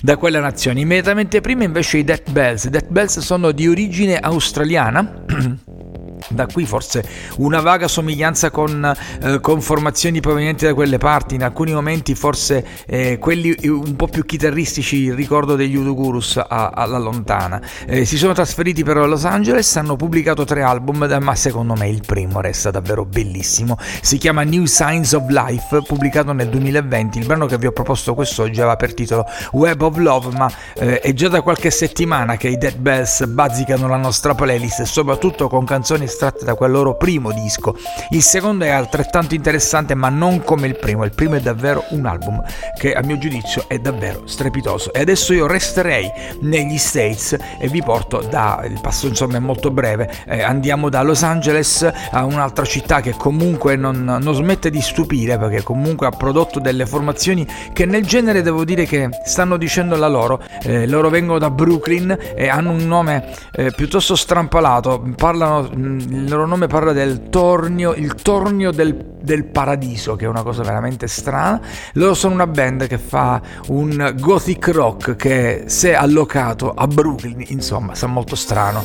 da 0.00 0.16
quella 0.16 0.40
nazione. 0.40 0.80
Immediatamente 0.80 1.40
prima 1.40 1.64
invece 1.64 1.98
i 1.98 2.04
Death 2.04 2.30
Bells. 2.30 2.64
I 2.64 2.70
Death 2.70 2.88
Bells 2.88 3.18
sono 3.20 3.52
di 3.52 3.68
origine 3.68 4.18
australiana. 4.18 5.24
Da 6.28 6.46
qui 6.46 6.64
forse 6.66 7.04
una 7.38 7.60
vaga 7.60 7.88
somiglianza 7.88 8.50
con, 8.50 8.94
eh, 9.22 9.40
con, 9.40 9.60
formazioni 9.60 10.20
provenienti 10.20 10.64
da 10.64 10.74
quelle 10.74 10.98
parti, 10.98 11.34
in 11.34 11.42
alcuni 11.42 11.72
momenti 11.72 12.14
forse 12.14 12.64
eh, 12.86 13.18
quelli 13.18 13.54
un 13.64 13.96
po' 13.96 14.08
più 14.08 14.24
chitarristici, 14.24 15.04
il 15.04 15.14
ricordo 15.14 15.56
degli 15.56 15.76
Udugurus 15.76 16.40
alla 16.46 16.98
lontana. 16.98 17.60
Eh, 17.86 18.04
si 18.04 18.16
sono 18.16 18.32
trasferiti 18.32 18.84
però 18.84 19.04
a 19.04 19.06
Los 19.06 19.24
Angeles, 19.24 19.76
hanno 19.76 19.96
pubblicato 19.96 20.44
tre 20.44 20.62
album, 20.62 21.06
ma 21.20 21.34
secondo 21.34 21.74
me 21.74 21.88
il 21.88 22.02
primo 22.04 22.40
resta 22.40 22.70
davvero 22.70 23.04
bellissimo. 23.04 23.76
Si 24.00 24.18
chiama 24.18 24.42
New 24.42 24.64
Signs 24.64 25.12
of 25.12 25.28
Life, 25.28 25.82
pubblicato 25.86 26.32
nel 26.32 26.48
2020. 26.48 27.18
Il 27.18 27.26
brano 27.26 27.46
che 27.46 27.58
vi 27.58 27.66
ho 27.66 27.72
proposto 27.72 28.14
quest'oggi 28.14 28.60
aveva 28.60 28.76
per 28.76 28.94
titolo 28.94 29.26
Web 29.52 29.80
of 29.82 29.96
Love, 29.96 30.36
ma 30.36 30.50
eh, 30.74 31.00
è 31.00 31.12
già 31.12 31.28
da 31.28 31.42
qualche 31.42 31.70
settimana 31.70 32.36
che 32.36 32.48
i 32.48 32.56
Dead 32.56 32.76
Bells 32.76 33.24
bazzicano 33.26 33.88
la 33.88 33.96
nostra 33.96 34.34
playlist 34.34 34.82
soprattutto 34.82 35.48
con 35.48 35.64
canzoni 35.64 36.06
estratte 36.12 36.44
da 36.44 36.54
quel 36.54 36.70
loro 36.70 36.96
primo 36.96 37.32
disco. 37.32 37.74
Il 38.10 38.22
secondo 38.22 38.64
è 38.64 38.68
altrettanto 38.68 39.34
interessante, 39.34 39.94
ma 39.94 40.10
non 40.10 40.42
come 40.42 40.66
il 40.66 40.76
primo. 40.76 41.04
Il 41.04 41.14
primo 41.14 41.36
è 41.36 41.40
davvero 41.40 41.84
un 41.90 42.06
album 42.06 42.42
che 42.78 42.92
a 42.92 43.02
mio 43.02 43.18
giudizio 43.18 43.64
è 43.66 43.78
davvero 43.78 44.26
strepitoso. 44.26 44.92
E 44.92 45.00
adesso 45.00 45.32
io 45.32 45.46
resterei 45.46 46.10
negli 46.40 46.78
States 46.78 47.36
e 47.58 47.68
vi 47.68 47.82
porto 47.82 48.20
da 48.28 48.62
il 48.64 48.78
passo 48.80 49.06
insomma 49.06 49.36
è 49.36 49.40
molto 49.40 49.70
breve. 49.70 50.10
Eh, 50.26 50.42
andiamo 50.42 50.88
da 50.88 51.02
Los 51.02 51.22
Angeles 51.22 51.90
a 52.10 52.24
un'altra 52.24 52.64
città 52.64 53.00
che 53.00 53.14
comunque 53.16 53.76
non, 53.76 54.04
non 54.04 54.34
smette 54.34 54.70
di 54.70 54.80
stupire 54.80 55.38
perché 55.38 55.62
comunque 55.62 56.06
ha 56.06 56.10
prodotto 56.10 56.60
delle 56.60 56.86
formazioni 56.86 57.46
che 57.72 57.86
nel 57.86 58.04
genere 58.04 58.42
devo 58.42 58.64
dire 58.64 58.84
che 58.84 59.08
stanno 59.24 59.56
dicendo 59.56 59.96
la 59.96 60.08
loro. 60.08 60.40
Eh, 60.62 60.86
loro 60.86 61.08
vengono 61.08 61.38
da 61.38 61.50
Brooklyn 61.50 62.16
e 62.34 62.48
hanno 62.48 62.70
un 62.70 62.86
nome 62.86 63.24
eh, 63.52 63.72
piuttosto 63.72 64.16
strampalato. 64.16 65.02
Parlano 65.16 65.70
mm, 65.74 65.98
il 66.08 66.28
loro 66.28 66.46
nome 66.46 66.66
parla 66.66 66.92
del 66.92 67.28
tornio, 67.28 67.94
il 67.94 68.14
tornio 68.14 68.70
del, 68.70 68.94
del, 69.20 69.44
paradiso, 69.44 70.16
che 70.16 70.24
è 70.24 70.28
una 70.28 70.42
cosa 70.42 70.62
veramente 70.62 71.06
strana. 71.06 71.60
Loro 71.94 72.14
sono 72.14 72.34
una 72.34 72.46
band 72.46 72.86
che 72.86 72.98
fa 72.98 73.40
un 73.68 74.14
gothic 74.18 74.68
rock 74.68 75.16
che 75.16 75.64
se 75.66 75.94
allocato 75.94 76.72
a 76.74 76.86
Brooklyn, 76.86 77.44
insomma, 77.48 77.94
sa 77.94 78.06
molto 78.06 78.36
strano. 78.36 78.82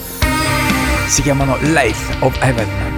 Si 1.08 1.22
chiamano 1.22 1.58
Life 1.62 2.18
of 2.20 2.38
Heaven. 2.42 2.97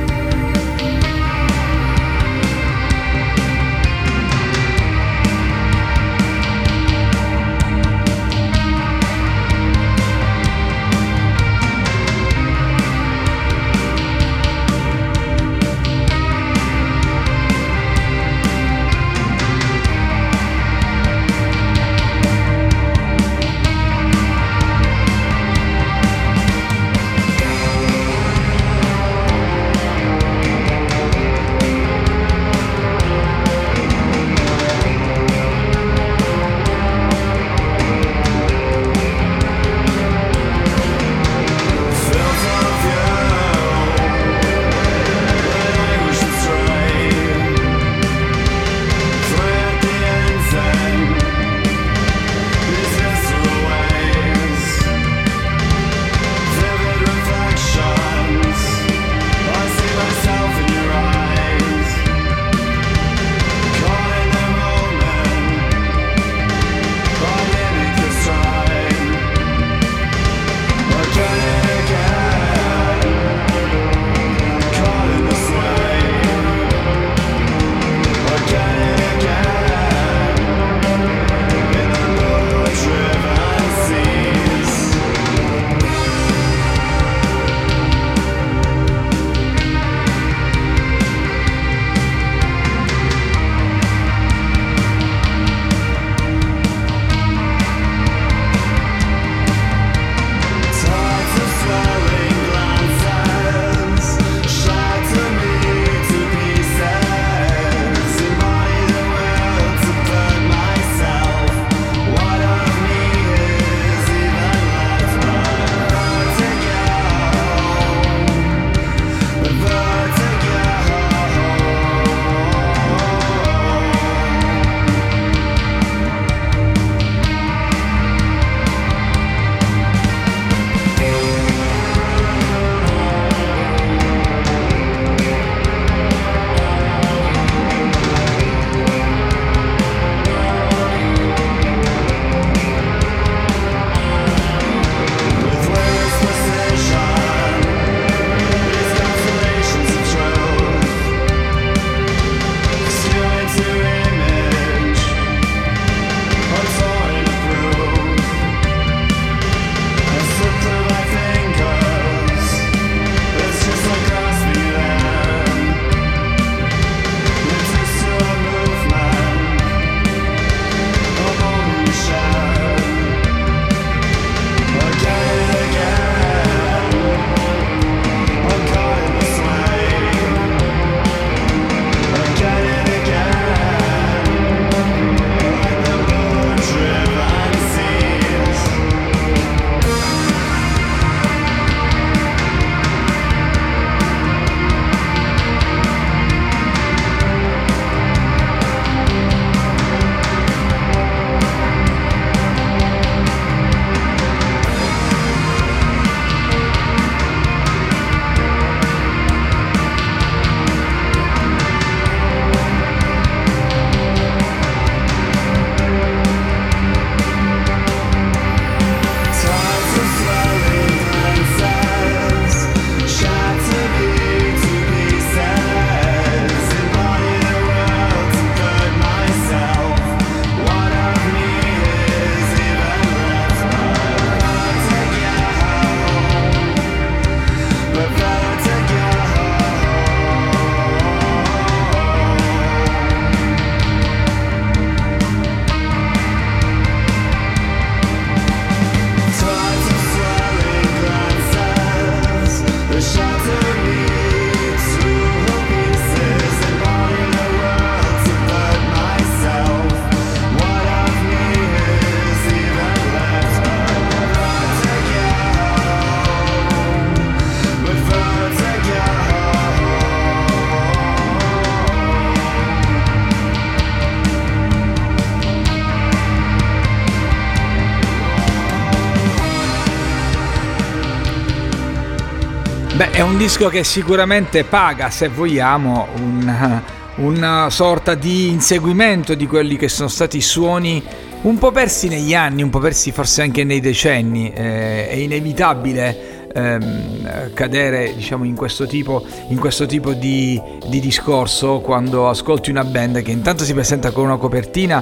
Disco 283.39 283.69
che 283.69 283.85
sicuramente 283.85 284.65
paga, 284.65 285.09
se 285.09 285.29
vogliamo, 285.29 286.09
una, 286.17 286.83
una 287.15 287.69
sorta 287.69 288.13
di 288.13 288.49
inseguimento 288.49 289.33
di 289.33 289.47
quelli 289.47 289.77
che 289.77 289.87
sono 289.87 290.09
stati 290.09 290.35
i 290.35 290.41
suoni 290.41 291.01
un 291.43 291.57
po' 291.57 291.71
persi 291.71 292.09
negli 292.09 292.33
anni, 292.33 292.63
un 292.63 292.69
po' 292.69 292.79
persi 292.79 293.13
forse 293.13 293.41
anche 293.41 293.63
nei 293.63 293.79
decenni. 293.79 294.51
Eh, 294.51 295.07
è 295.07 295.13
inevitabile 295.13 296.49
ehm, 296.53 297.53
cadere 297.53 298.13
diciamo, 298.13 298.43
in 298.43 298.57
questo 298.57 298.85
tipo, 298.85 299.25
in 299.47 299.57
questo 299.57 299.85
tipo 299.85 300.11
di, 300.11 300.61
di, 300.89 300.99
discorso 300.99 301.79
quando 301.79 302.27
ascolti 302.27 302.69
una 302.69 302.83
band 302.83 303.21
che 303.21 303.31
intanto 303.31 303.63
si 303.63 303.73
presenta 303.73 304.11
con 304.11 304.25
una 304.25 304.35
copertina 304.35 305.01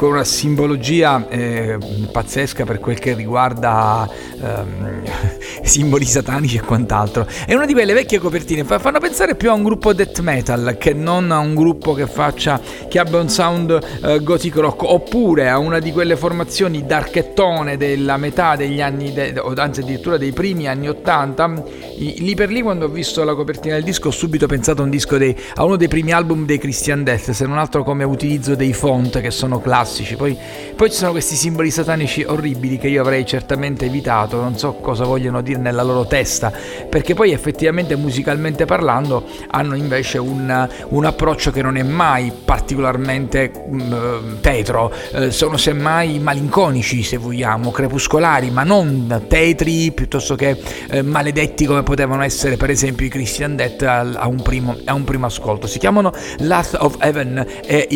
con 0.00 0.12
una 0.12 0.24
simbologia 0.24 1.28
eh, 1.28 1.76
pazzesca 2.10 2.64
per 2.64 2.80
quel 2.80 2.98
che 2.98 3.12
riguarda 3.12 4.08
ehm, 4.40 5.02
simboli 5.60 6.06
satanici 6.06 6.56
e 6.56 6.62
quant'altro. 6.62 7.26
È 7.44 7.52
una 7.52 7.66
di 7.66 7.74
quelle 7.74 7.92
vecchie 7.92 8.18
copertine, 8.18 8.64
fanno 8.64 8.98
pensare 8.98 9.34
più 9.34 9.50
a 9.50 9.52
un 9.52 9.62
gruppo 9.62 9.92
death 9.92 10.20
metal 10.20 10.76
che 10.78 10.94
non 10.94 11.30
a 11.30 11.38
un 11.40 11.54
gruppo 11.54 11.92
che 11.92 12.06
faccia 12.06 12.58
che 12.88 12.98
abbia 12.98 13.20
un 13.20 13.28
sound 13.28 13.78
eh, 14.02 14.22
gothic 14.22 14.56
rock, 14.56 14.84
oppure 14.84 15.50
a 15.50 15.58
una 15.58 15.80
di 15.80 15.92
quelle 15.92 16.16
formazioni 16.16 16.86
darkettone 16.86 17.76
della 17.76 18.16
metà 18.16 18.56
degli 18.56 18.80
anni, 18.80 19.12
de- 19.12 19.34
anzi 19.56 19.80
addirittura 19.80 20.16
dei 20.16 20.32
primi 20.32 20.66
anni 20.66 20.88
80. 20.88 21.64
Lì 21.98 22.34
per 22.34 22.48
lì 22.48 22.62
quando 22.62 22.86
ho 22.86 22.88
visto 22.88 23.22
la 23.22 23.34
copertina 23.34 23.74
del 23.74 23.84
disco 23.84 24.08
ho 24.08 24.12
subito 24.12 24.46
pensato 24.46 24.80
a, 24.80 24.84
un 24.86 24.98
dei, 25.18 25.36
a 25.56 25.64
uno 25.64 25.76
dei 25.76 25.88
primi 25.88 26.12
album 26.12 26.46
dei 26.46 26.56
Christian 26.56 27.04
Death, 27.04 27.32
se 27.32 27.44
non 27.44 27.58
altro 27.58 27.84
come 27.84 28.04
utilizzo 28.04 28.54
dei 28.54 28.72
font 28.72 29.20
che 29.20 29.30
sono 29.30 29.60
classici 29.60 29.88
classici. 29.90 30.14
Poi, 30.14 30.36
poi, 30.76 30.90
ci 30.90 30.96
sono 30.96 31.10
questi 31.10 31.34
simboli 31.34 31.70
satanici 31.70 32.22
orribili 32.22 32.78
che 32.78 32.88
io 32.88 33.02
avrei 33.02 33.26
certamente 33.26 33.86
evitato, 33.86 34.40
non 34.40 34.56
so 34.56 34.74
cosa 34.74 35.04
vogliono 35.04 35.42
dire 35.42 35.58
nella 35.58 35.82
loro 35.82 36.06
testa, 36.06 36.52
perché 36.88 37.14
poi 37.14 37.32
effettivamente 37.32 37.96
musicalmente 37.96 38.64
parlando 38.64 39.26
hanno 39.48 39.74
invece 39.74 40.18
un, 40.18 40.68
un 40.88 41.04
approccio 41.04 41.50
che 41.50 41.62
non 41.62 41.76
è 41.76 41.82
mai 41.82 42.32
particolarmente 42.44 43.50
um, 43.66 44.38
tetro, 44.40 44.92
eh, 45.12 45.30
sono 45.30 45.56
semmai 45.56 46.18
malinconici 46.20 47.02
se 47.02 47.16
vogliamo, 47.16 47.70
crepuscolari, 47.70 48.50
ma 48.50 48.62
non 48.62 49.24
tetri 49.26 49.90
piuttosto 49.92 50.36
che 50.36 50.56
eh, 50.90 51.02
maledetti 51.02 51.66
come 51.66 51.82
potevano 51.82 52.22
essere 52.22 52.56
per 52.56 52.70
esempio 52.70 53.06
i 53.06 53.08
Christian 53.08 53.56
Death 53.56 53.82
a, 53.82 54.00
a, 54.00 54.26
un, 54.28 54.40
primo, 54.40 54.76
a 54.84 54.94
un 54.94 55.04
primo 55.04 55.26
ascolto. 55.26 55.66
Si 55.66 55.78
chiamano 55.78 56.12
Last 56.38 56.76
of 56.78 56.96
Heaven 57.00 57.44
e 57.66 57.88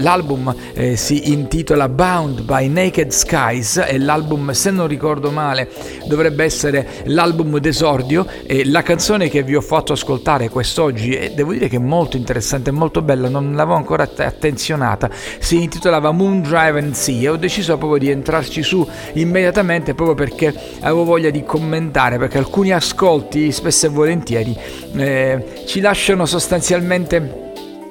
l'album 0.00 0.54
eh, 0.74 0.96
si 0.96 1.32
in 1.32 1.41
intitola 1.42 1.88
Bound 1.88 2.42
by 2.42 2.68
Naked 2.68 3.10
Skies 3.10 3.84
e 3.84 3.98
l'album, 3.98 4.52
se 4.52 4.70
non 4.70 4.86
ricordo 4.86 5.30
male, 5.32 5.68
dovrebbe 6.06 6.44
essere 6.44 7.02
l'album 7.06 7.58
d'esordio 7.58 8.26
e 8.44 8.64
la 8.64 8.82
canzone 8.82 9.28
che 9.28 9.42
vi 9.42 9.56
ho 9.56 9.60
fatto 9.60 9.92
ascoltare 9.92 10.48
quest'oggi 10.48 11.14
e 11.14 11.32
devo 11.32 11.52
dire 11.52 11.68
che 11.68 11.76
è 11.76 11.80
molto 11.80 12.16
interessante, 12.16 12.70
molto 12.70 13.02
bella, 13.02 13.28
non 13.28 13.54
l'avevo 13.54 13.74
ancora 13.74 14.08
attenzionata, 14.16 15.10
si 15.40 15.60
intitolava 15.60 16.12
Moon 16.12 16.42
Drive 16.42 16.78
and 16.78 16.92
Sea 16.92 17.22
e 17.22 17.28
ho 17.28 17.36
deciso 17.36 17.76
proprio 17.76 17.98
di 17.98 18.10
entrarci 18.10 18.62
su 18.62 18.88
immediatamente 19.14 19.94
proprio 19.94 20.14
perché 20.14 20.54
avevo 20.80 21.04
voglia 21.04 21.30
di 21.30 21.42
commentare, 21.42 22.18
perché 22.18 22.38
alcuni 22.38 22.72
ascolti 22.72 23.50
spesso 23.50 23.86
e 23.86 23.88
volentieri 23.88 24.56
eh, 24.94 25.64
ci 25.66 25.80
lasciano 25.80 26.24
sostanzialmente 26.24 27.41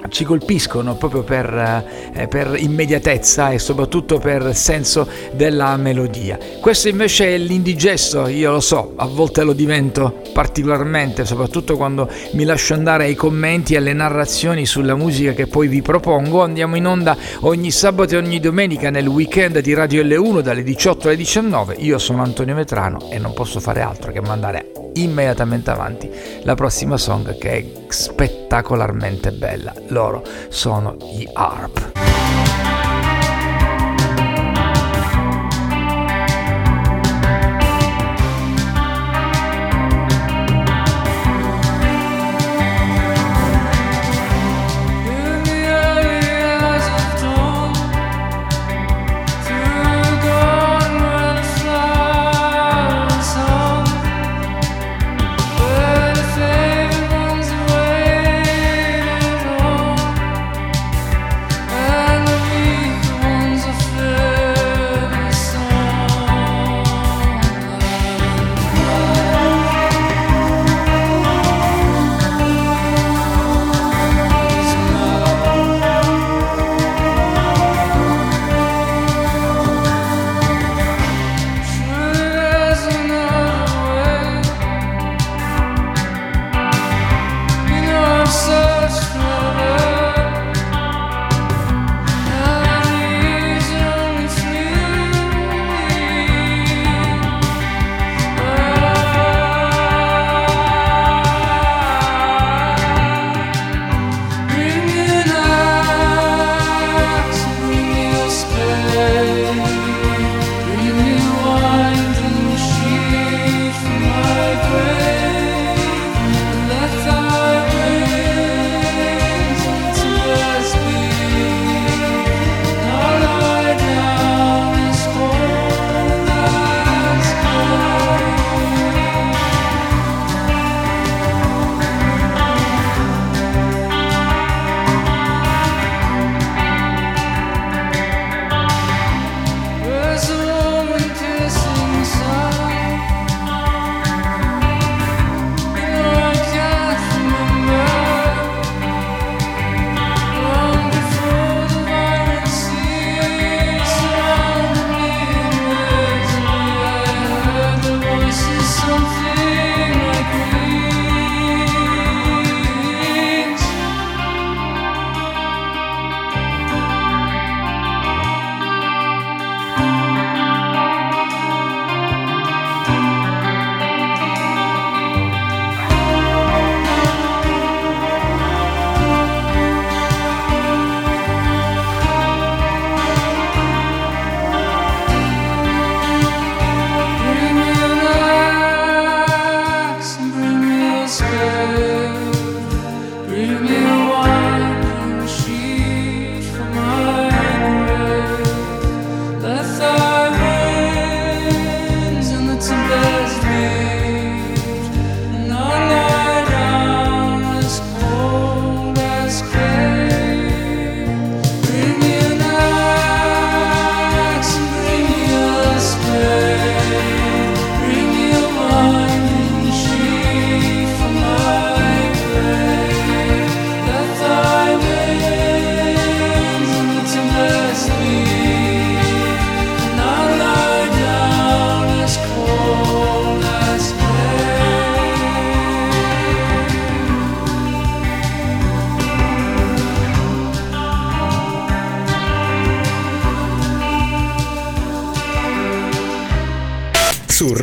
ci 0.08 0.24
colpiscono 0.24 0.94
proprio 0.96 1.22
per, 1.22 1.82
eh, 2.14 2.28
per, 2.28 2.54
immediatezza 2.58 3.50
e 3.50 3.58
soprattutto 3.58 4.18
per 4.18 4.54
senso 4.54 5.08
della 5.32 5.76
melodia. 5.76 6.38
Questo 6.60 6.88
invece 6.88 7.34
è 7.34 7.38
l'indigesto, 7.38 8.26
io 8.28 8.52
lo 8.52 8.60
so, 8.60 8.92
a 8.96 9.06
volte 9.06 9.42
lo 9.42 9.52
divento 9.52 10.20
particolarmente, 10.32 11.24
soprattutto 11.24 11.76
quando 11.76 12.08
mi 12.32 12.44
lascio 12.44 12.74
andare 12.74 13.04
ai 13.04 13.14
commenti 13.14 13.74
e 13.74 13.78
alle 13.78 13.92
narrazioni 13.92 14.66
sulla 14.66 14.94
musica 14.94 15.32
che 15.32 15.46
poi 15.46 15.68
vi 15.68 15.82
propongo. 15.82 16.42
Andiamo 16.42 16.76
in 16.76 16.86
onda 16.86 17.16
ogni 17.40 17.70
sabato 17.70 18.14
e 18.14 18.18
ogni 18.18 18.40
domenica 18.40 18.90
nel 18.90 19.06
weekend 19.06 19.60
di 19.60 19.74
Radio 19.74 20.02
L1 20.02 20.40
dalle 20.40 20.62
18 20.62 21.08
alle 21.08 21.16
19. 21.16 21.76
Io 21.78 21.98
sono 21.98 22.22
Antonio 22.22 22.54
Vetrano 22.54 23.10
e 23.10 23.18
non 23.18 23.32
posso 23.32 23.60
fare 23.60 23.80
altro 23.80 24.12
che 24.12 24.20
mandare 24.20 24.72
immediatamente 24.94 25.70
avanti 25.70 26.10
la 26.42 26.54
prossima 26.54 26.96
song 26.96 27.36
che 27.38 27.50
è 27.50 27.64
spettacolarmente 27.88 29.32
bella. 29.32 29.72
Loro 29.88 30.24
sono 30.48 30.96
gli 30.98 31.28
ARP. 31.32 32.71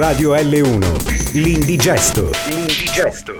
Radio 0.09 0.33
L1. 0.33 1.33
L'Indigesto. 1.33 2.31
L'Indigesto. 2.47 3.38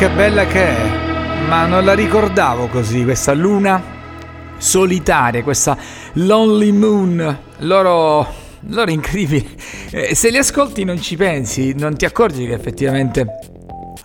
Che 0.00 0.08
bella 0.08 0.46
che 0.46 0.66
è! 0.66 1.46
Ma 1.46 1.66
non 1.66 1.84
la 1.84 1.92
ricordavo 1.92 2.68
così, 2.68 3.04
questa 3.04 3.34
luna 3.34 3.82
solitaria, 4.56 5.42
questa 5.42 5.76
Lonely 6.14 6.70
Moon. 6.70 7.38
Loro, 7.58 8.26
loro 8.68 8.90
incredibili. 8.90 9.46
Eh, 9.90 10.14
se 10.14 10.30
li 10.30 10.38
ascolti 10.38 10.84
non 10.84 10.98
ci 10.98 11.16
pensi, 11.16 11.74
non 11.76 11.98
ti 11.98 12.06
accorgi 12.06 12.46
che 12.46 12.54
effettivamente 12.54 13.26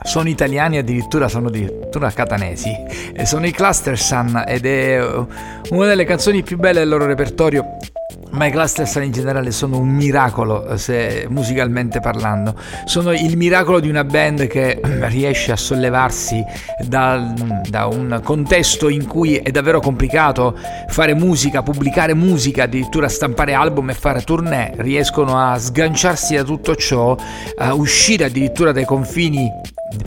sono 0.04 0.28
italiani, 0.28 0.80
addirittura 0.80 1.30
sono 1.30 1.48
addirittura 1.48 2.12
catanesi. 2.12 2.72
Eh, 3.14 3.26
sono 3.26 3.46
i 3.46 3.52
Cluster 3.52 3.98
Sun 3.98 4.44
ed 4.46 4.66
è 4.66 5.02
una 5.70 5.86
delle 5.86 6.04
canzoni 6.04 6.44
più 6.44 6.58
belle 6.58 6.80
del 6.80 6.90
loro 6.90 7.06
repertorio 7.06 7.78
ma 8.36 8.46
i 8.46 8.52
Clusters 8.52 8.96
in 8.96 9.12
generale 9.12 9.52
sono 9.52 9.78
un 9.78 9.90
miracolo 9.90 10.68
eh, 10.68 10.78
se, 10.78 11.26
musicalmente 11.30 12.00
parlando. 12.00 12.56
Sono 12.86 13.12
il 13.12 13.38
miracolo 13.38 13.80
di 13.80 13.90
una 13.90 14.04
band 14.04 14.48
che 14.48 14.80
riesce 15.08 15.52
a 15.52 15.56
sollevarsi 15.56 16.44
da, 16.86 17.34
da, 17.68 17.86
un 17.88 18.20
contesto 18.24 18.90
in 18.90 19.08
cui 19.08 19.38
è 19.38 19.52
davvero 19.52 19.80
complicato 19.80 20.58
fare 20.88 21.14
musica, 21.14 21.64
pubblicare 21.64 22.14
musica, 22.14 22.64
addirittura 22.64 23.08
stampare 23.08 23.54
album 23.54 23.90
e 23.90 23.94
fare 23.94 24.22
tournée. 24.22 24.74
Riescono 24.78 25.40
a 25.40 25.58
sganciarsi 25.58 26.36
da 26.36 26.44
tutto 26.44 26.76
ciò, 26.76 27.16
a 27.58 27.74
uscire 27.74 28.26
addirittura 28.26 28.72
dai 28.72 28.86
confini 28.86 29.50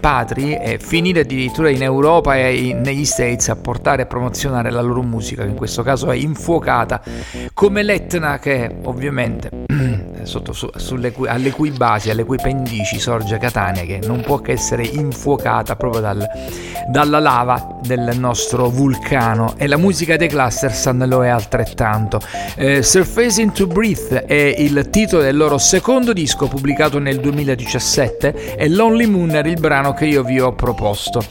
patri 0.01 0.57
e 0.57 0.79
finire 0.79 1.21
addirittura 1.21 1.71
in 1.71 1.83
Europa 1.83 2.37
e 2.37 2.75
negli 2.75 3.05
States 3.05 3.49
a 3.49 3.57
portare 3.57 4.03
e 4.03 4.07
promozionare 4.07 4.71
la 4.71 4.81
loro 4.81 5.03
musica, 5.03 5.45
che 5.45 5.51
in 5.51 5.55
questo 5.55 5.83
caso 5.83 6.11
è 6.11 6.17
infuocata 6.17 7.01
come 7.55 7.83
l'Etna 7.83 8.39
che 8.39 8.77
ovviamente 8.85 9.51
sotto, 10.25 10.53
su, 10.53 10.71
cui, 11.13 11.29
alle 11.29 11.51
cui 11.51 11.71
basi, 11.71 12.11
alle 12.11 12.25
cui 12.25 12.39
pendici 12.41 12.99
sorge 12.99 13.39
Catania, 13.39 13.83
che 13.83 14.01
non 14.07 14.21
può 14.21 14.41
che 14.41 14.53
essere 14.53 14.85
infuocata 14.85 15.77
proprio 15.77 16.01
dal, 16.01 16.27
dalla 16.89 17.19
lava 17.19 17.79
del 17.83 18.17
nostro 18.19 18.69
vulcano. 18.69 19.55
E 19.57 19.67
la 19.67 19.77
musica 19.77 20.17
dei 20.17 20.29
Clustersan 20.29 21.05
lo 21.07 21.25
è 21.25 21.29
altrettanto. 21.29 22.21
Eh, 22.57 22.83
Surfacing 22.83 23.53
to 23.53 23.67
Breathe 23.67 24.25
è 24.25 24.55
il 24.59 24.89
titolo 24.91 25.23
del 25.23 25.37
loro 25.37 25.59
secondo 25.59 26.13
disco 26.13 26.49
pubblicato 26.49 26.99
nel 26.99 27.21
2017 27.21 28.57
e 28.57 28.69
Lonely 28.69 29.07
Moon 29.07 29.31
era 29.31 29.49
il 29.49 29.59
brano 29.61 29.95
che 29.95 30.07
io 30.07 30.23
vi 30.23 30.41
ho 30.41 30.55
proposto. 30.55 31.23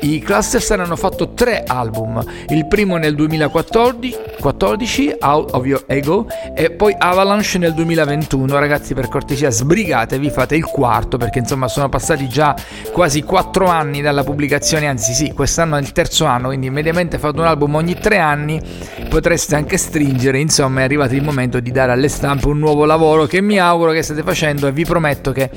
I 0.00 0.20
Clustersan 0.20 0.80
hanno 0.80 0.96
fatto 0.96 1.32
tre 1.32 1.64
album, 1.66 2.22
il 2.48 2.66
primo 2.66 2.96
nel 2.96 3.14
2014, 3.14 4.16
14, 4.40 5.16
Out 5.20 5.54
of 5.54 5.64
Your 5.64 5.84
Ego, 5.86 6.26
e 6.54 6.70
poi 6.70 6.94
Avalanche 6.96 7.58
nel 7.58 7.74
2021. 7.74 8.35
Ragazzi, 8.44 8.94
per 8.94 9.08
cortesia, 9.08 9.50
sbrigatevi, 9.50 10.30
fate 10.30 10.56
il 10.56 10.64
quarto, 10.64 11.16
perché 11.16 11.38
insomma 11.38 11.68
sono 11.68 11.88
passati 11.88 12.28
già 12.28 12.54
quasi 12.92 13.22
quattro 13.22 13.66
anni 13.66 14.02
dalla 14.02 14.24
pubblicazione, 14.24 14.86
anzi 14.86 15.14
sì, 15.14 15.32
quest'anno 15.32 15.76
è 15.76 15.80
il 15.80 15.92
terzo 15.92 16.24
anno, 16.26 16.48
quindi 16.48 16.68
mediamente 16.70 17.18
fate 17.18 17.38
un 17.40 17.46
album 17.46 17.74
ogni 17.76 17.94
tre 17.94 18.18
anni, 18.18 18.60
potreste 19.08 19.54
anche 19.54 19.76
stringere, 19.76 20.38
insomma 20.38 20.80
è 20.80 20.84
arrivato 20.84 21.14
il 21.14 21.22
momento 21.22 21.60
di 21.60 21.70
dare 21.70 21.92
alle 21.92 22.08
stampe 22.08 22.48
un 22.48 22.58
nuovo 22.58 22.84
lavoro 22.84 23.26
che 23.26 23.40
mi 23.40 23.58
auguro 23.58 23.92
che 23.92 24.02
state 24.02 24.22
facendo 24.22 24.66
e 24.66 24.72
vi 24.72 24.84
prometto 24.84 25.32
che 25.32 25.50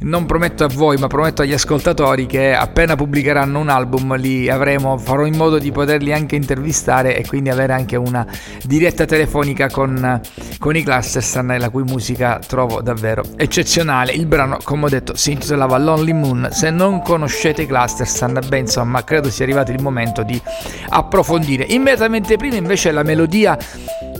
non 0.00 0.24
prometto 0.24 0.64
a 0.64 0.68
voi, 0.68 0.96
ma 0.96 1.08
prometto 1.08 1.42
agli 1.42 1.52
ascoltatori 1.52 2.26
che 2.26 2.54
appena 2.54 2.96
pubblicheranno 2.96 3.58
un 3.58 3.68
album 3.68 4.16
li 4.16 4.48
avremo, 4.48 4.96
farò 4.96 5.26
in 5.26 5.36
modo 5.36 5.58
di 5.58 5.70
poterli 5.72 6.12
anche 6.12 6.36
intervistare 6.36 7.16
e 7.16 7.26
quindi 7.26 7.50
avere 7.50 7.72
anche 7.72 7.96
una 7.96 8.26
diretta 8.64 9.04
telefonica 9.04 9.68
con, 9.68 10.20
con 10.58 10.76
i 10.76 10.82
Clustersan, 10.82 11.56
la 11.58 11.68
cui 11.68 11.82
musica 11.82 12.19
trovo 12.46 12.80
davvero 12.80 13.22
eccezionale. 13.36 14.12
Il 14.12 14.26
brano, 14.26 14.58
come 14.62 14.86
ho 14.86 14.88
detto, 14.88 15.16
si 15.16 15.32
intitolava 15.32 15.78
Lonely 15.78 16.12
Moon. 16.12 16.48
Se 16.50 16.70
non 16.70 17.02
conoscete 17.02 17.62
i 17.62 17.66
Clustersan, 17.66 18.40
beh, 18.46 18.58
insomma, 18.58 19.02
credo 19.04 19.30
sia 19.30 19.44
arrivato 19.44 19.72
il 19.72 19.82
momento 19.82 20.22
di 20.22 20.40
approfondire. 20.90 21.64
Immediatamente 21.64 22.36
prima 22.36 22.56
invece 22.56 22.92
la 22.92 23.02
melodia 23.02 23.58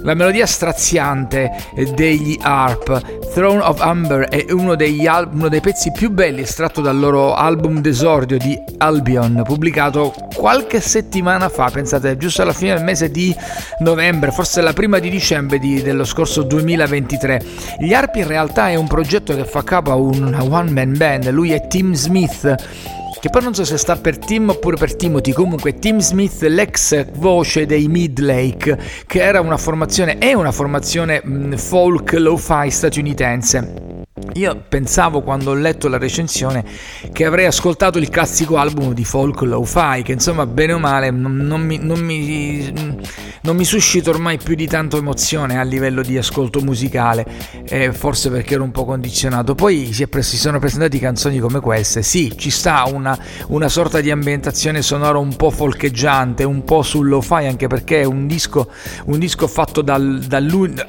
la 0.03 0.15
melodia 0.15 0.47
straziante 0.47 1.51
degli 1.95 2.39
Harp, 2.41 3.29
Throne 3.33 3.61
of 3.61 3.81
Amber, 3.81 4.29
è 4.29 4.47
uno, 4.51 4.73
al- 4.73 5.29
uno, 5.33 5.49
dei 5.49 5.61
pezzi 5.61 5.93
più 5.93 6.11
belli 6.11 6.43
estratto 6.43 6.81
dal 6.81 6.99
loro 6.99 7.35
album 7.35 7.81
d'esordio 7.81 8.39
di 8.39 8.59
Albion, 8.79 9.43
pubblicato 9.45 10.13
qualche 10.35 10.81
settimana 10.81 11.49
fa, 11.49 11.71
pensate, 11.71 12.17
giusto 12.17 12.43
alla 12.43 12.53
fine 12.53 12.75
del 12.75 12.85
mese 12.85 13.11
di 13.11 13.35
novembre, 13.81 14.31
forse 14.31 14.61
la 14.61 14.73
prima 14.73 14.99
di 14.99 15.11
dicembre 15.11 15.59
di, 15.59 15.83
dello 15.83 16.05
scorso 16.05 16.43
2023. 16.43 17.43
Gli 17.79 17.93
Harp 17.93 18.17
in 18.17 18.27
realtà 18.27 18.71
è 18.71 18.75
un 18.75 18.87
progetto 18.87 19.35
che 19.35 19.45
fa 19.45 19.63
capo 19.63 19.91
a 19.91 19.95
una 19.95 20.43
one 20.43 20.71
man 20.71 20.97
band, 20.97 21.29
lui 21.31 21.53
è 21.53 21.67
Tim 21.67 21.93
Smith 21.93 22.99
che 23.21 23.29
poi 23.29 23.43
non 23.43 23.55
so 23.55 23.65
se 23.65 23.77
sta 23.77 23.97
per 23.97 24.17
Tim 24.17 24.49
oppure 24.49 24.77
per 24.77 24.97
Timothy, 24.97 25.33
comunque 25.33 25.79
Tim 25.79 25.99
Smith, 25.99 26.41
l'ex 26.43 27.07
voce 27.13 27.67
dei 27.67 27.87
Midlake, 27.87 28.79
che 29.07 29.21
era 29.21 29.41
una 29.41 29.59
formazione, 29.59 30.17
è 30.17 30.33
una 30.33 30.53
formazione 30.53 31.23
folk 31.57 32.13
lo-fi 32.13 32.71
statunitense. 32.71 34.09
Io 34.35 34.63
pensavo 34.69 35.23
quando 35.23 35.51
ho 35.51 35.55
letto 35.55 35.89
la 35.89 35.99
recensione 35.99 36.65
che 37.13 37.25
avrei 37.25 37.47
ascoltato 37.47 37.99
il 37.99 38.09
classico 38.09 38.57
album 38.59 38.93
di 38.93 39.05
folk 39.05 39.41
lo-fi, 39.41 40.03
che 40.03 40.13
insomma 40.13 40.47
bene 40.47 40.75
o 40.75 40.79
male 40.79 41.11
non, 41.11 41.37
non, 41.37 41.61
mi, 41.63 41.79
non, 41.79 41.99
mi, 41.99 42.73
non, 43.43 43.57
mi, 43.57 43.65
suscita 43.65 44.11
ormai 44.11 44.39
più 44.39 44.55
di 44.55 44.67
tanto 44.67 44.97
emozione 44.97 45.59
a 45.59 45.63
livello 45.63 46.03
di 46.03 46.17
ascolto 46.17 46.61
musicale, 46.61 47.27
eh, 47.65 47.93
forse 47.93 48.31
perché 48.31 48.55
ero 48.55 48.63
un 48.63 48.71
po' 48.71 48.85
condizionato. 48.85 49.55
Poi 49.55 49.93
si, 49.93 50.07
pre- 50.07 50.23
si, 50.23 50.37
sono 50.37 50.59
presentati 50.59 50.99
canzoni 50.99 51.39
come 51.41 51.61
queste, 51.61 52.03
sì, 52.03 52.33
ci 52.37 52.51
sta 52.51 52.85
una, 52.87 53.19
una 53.49 53.69
sorta 53.69 54.01
di 54.01 54.11
ambientazione 54.11 54.81
sonora 54.81 55.19
un 55.19 55.35
po' 55.35 55.51
folcheggiante, 55.51 56.45
un 56.45 56.63
po' 56.65 56.83
sul 56.83 57.09
lo-fi, 57.09 57.47
anche 57.47 57.67
perché 57.67 58.03
è 58.03 58.05
un 58.05 58.27
disco, 58.27 58.71
un 59.07 59.19
disco 59.19 59.49
fatto 59.49 59.83
dal, 59.83 60.25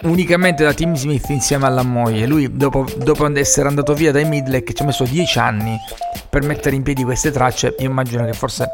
unicamente 0.03 0.63
da 0.63 0.73
Tim 0.73 0.93
Smith 0.93 1.29
insieme 1.29 1.65
alla 1.65 1.83
moglie. 1.83 2.27
Lui 2.27 2.55
dopo, 2.55 2.85
dopo 3.03 3.20
essere 3.39 3.67
andato 3.67 3.93
via 3.93 4.11
dai 4.11 4.25
Midlake 4.25 4.73
ci 4.73 4.83
ha 4.83 4.85
messo 4.85 5.03
10 5.03 5.39
anni 5.39 5.77
per 6.29 6.43
mettere 6.43 6.75
in 6.75 6.81
piedi 6.81 7.03
queste 7.03 7.29
tracce, 7.29 7.75
io 7.79 7.89
immagino 7.89 8.25
che 8.25 8.33
forse 8.33 8.69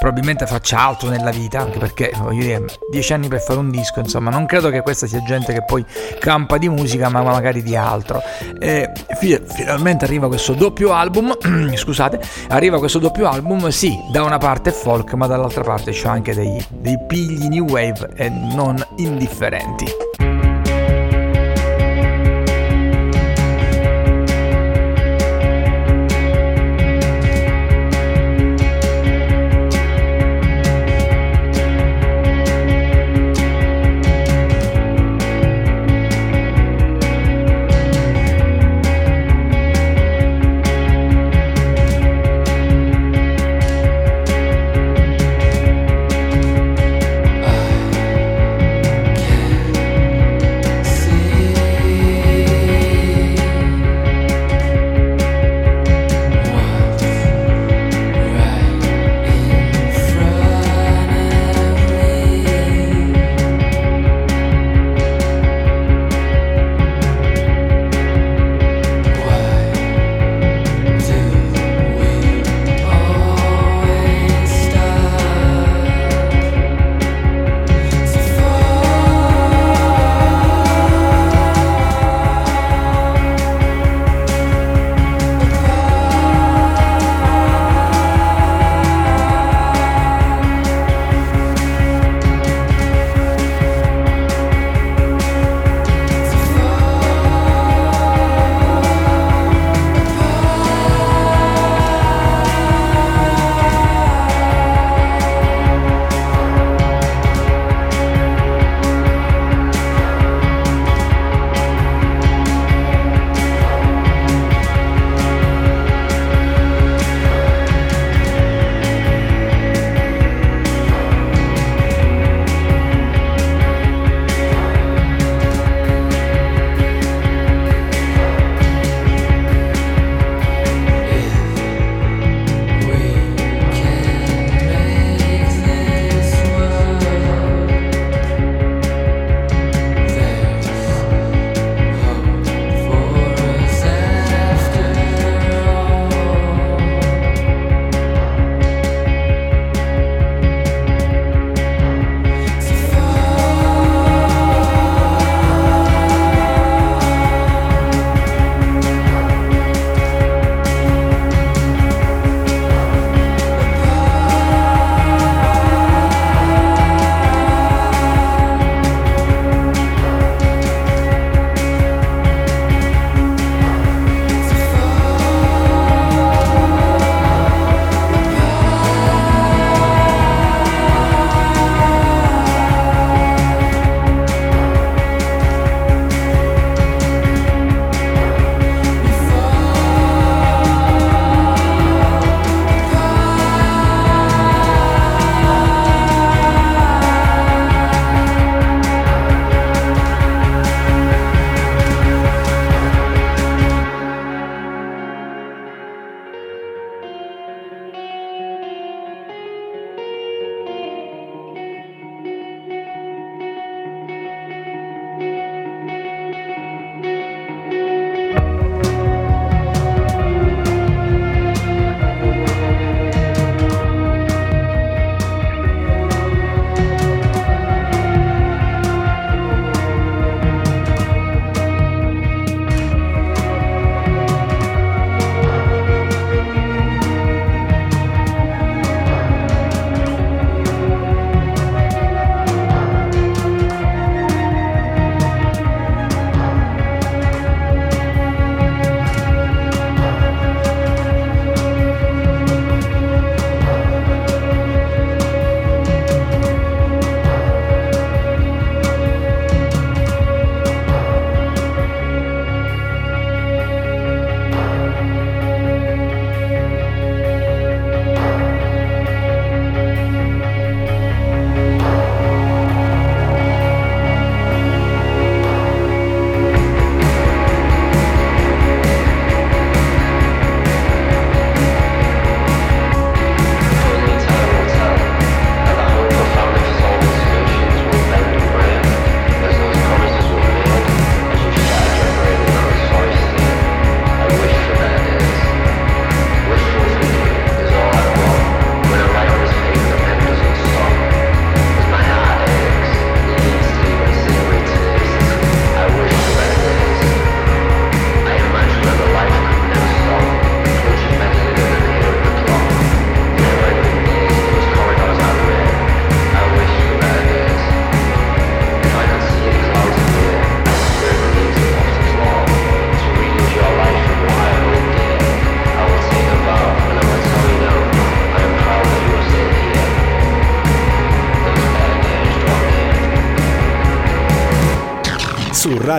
probabilmente 0.00 0.46
faccia 0.46 0.80
altro 0.80 1.10
nella 1.10 1.30
vita, 1.30 1.60
anche 1.60 1.78
perché 1.78 2.10
voglio 2.16 2.40
dire, 2.40 2.64
10 2.90 3.12
anni 3.12 3.28
per 3.28 3.40
fare 3.40 3.58
un 3.58 3.70
disco, 3.70 4.00
insomma, 4.00 4.30
non 4.30 4.46
credo 4.46 4.70
che 4.70 4.80
questa 4.80 5.06
sia 5.06 5.22
gente 5.22 5.52
che 5.52 5.62
poi 5.62 5.84
campa 6.18 6.58
di 6.58 6.68
musica, 6.68 7.08
ma 7.08 7.22
magari 7.22 7.62
di 7.62 7.76
altro. 7.76 8.22
E 8.58 8.90
finalmente 9.20 10.06
arriva 10.06 10.26
questo 10.26 10.54
doppio 10.54 10.92
album, 10.92 11.36
scusate, 11.76 12.18
arriva 12.48 12.78
questo 12.78 12.98
doppio 12.98 13.28
album, 13.28 13.68
sì, 13.68 13.94
da 14.10 14.22
una 14.22 14.38
parte 14.38 14.70
è 14.70 14.72
folk, 14.72 15.12
ma 15.12 15.26
dall'altra 15.26 15.62
parte 15.62 15.92
c'è 15.92 16.08
anche 16.08 16.34
dei, 16.34 16.64
dei 16.68 16.98
pigli 17.06 17.46
new 17.48 17.66
wave 17.66 18.10
e 18.16 18.28
non 18.28 18.82
indifferenti. 18.96 20.21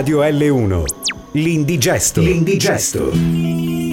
Radio 0.03 0.21
L1. 0.21 0.83
L'indigesto. 1.31 2.19
L'indigesto. 2.19 3.92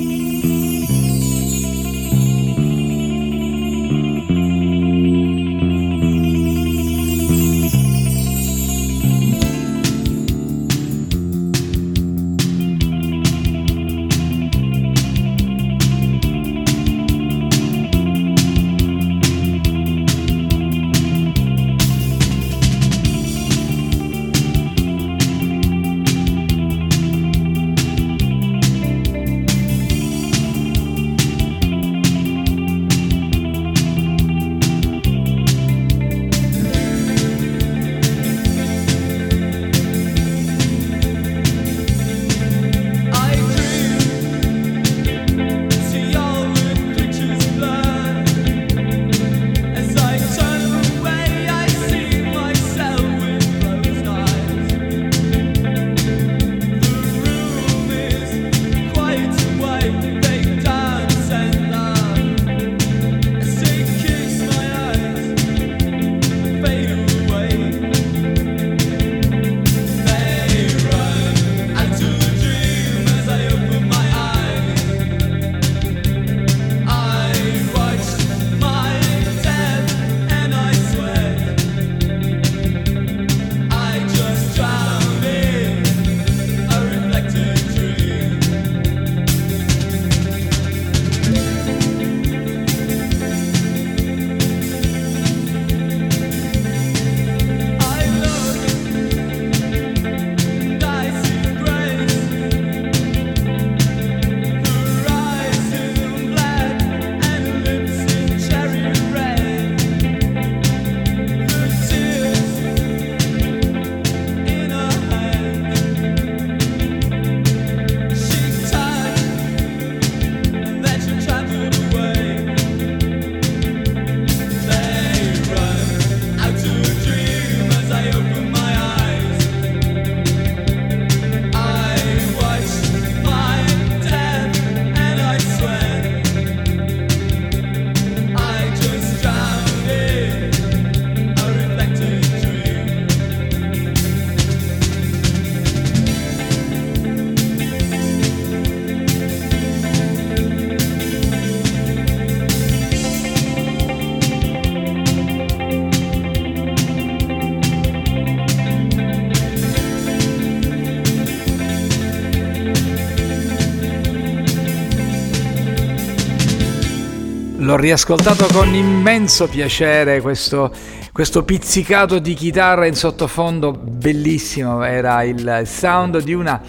L'ho 167.70 167.76
riascoltato 167.76 168.48
con 168.52 168.74
immenso 168.74 169.46
piacere 169.46 170.20
questo 170.20 170.72
questo 171.12 171.42
pizzicato 171.42 172.18
di 172.18 172.34
chitarra 172.34 172.86
in 172.86 172.94
sottofondo 172.94 173.72
bellissimo, 173.72 174.82
era 174.82 175.22
il 175.24 175.62
sound 175.66 176.22
di 176.22 176.32
una, 176.32 176.60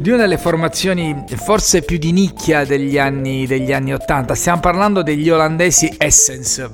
di 0.00 0.08
una 0.08 0.22
delle 0.22 0.38
formazioni 0.38 1.24
forse 1.34 1.82
più 1.82 1.98
di 1.98 2.10
nicchia 2.10 2.64
degli 2.64 2.96
anni, 2.96 3.46
degli 3.46 3.70
anni 3.70 3.92
80, 3.92 4.34
stiamo 4.34 4.58
parlando 4.58 5.02
degli 5.02 5.28
olandesi 5.28 5.94
Essence, 5.98 6.70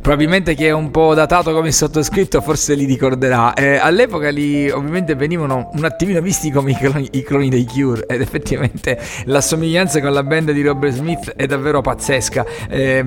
probabilmente 0.00 0.54
chi 0.54 0.66
è 0.66 0.70
un 0.70 0.92
po' 0.92 1.14
datato 1.14 1.52
come 1.52 1.72
sottoscritto 1.72 2.40
forse 2.40 2.74
li 2.74 2.84
ricorderà, 2.84 3.54
eh, 3.54 3.74
all'epoca 3.76 4.28
li 4.30 4.70
ovviamente 4.70 5.16
venivano 5.16 5.70
un 5.72 5.84
attimino 5.84 6.20
visti 6.20 6.52
come 6.52 6.70
i 6.70 6.76
cloni, 6.76 7.08
i 7.10 7.24
cloni 7.24 7.48
dei 7.48 7.64
Cure 7.64 8.06
ed 8.06 8.20
effettivamente 8.20 9.00
la 9.24 9.40
somiglianza 9.40 10.00
con 10.00 10.12
la 10.12 10.22
band 10.22 10.52
di 10.52 10.62
Robert 10.62 10.94
Smith 10.94 11.32
è 11.34 11.46
davvero 11.46 11.80
pazzesca. 11.80 12.46
Eh, 12.68 13.04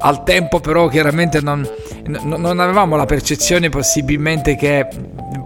al 0.00 0.22
tempo 0.24 0.60
però 0.60 0.88
chiaramente 0.88 1.40
non, 1.40 1.66
non 2.06 2.60
avevamo 2.60 2.96
la 2.96 3.06
percezione 3.06 3.68
possibilmente 3.68 4.56
che 4.56 4.86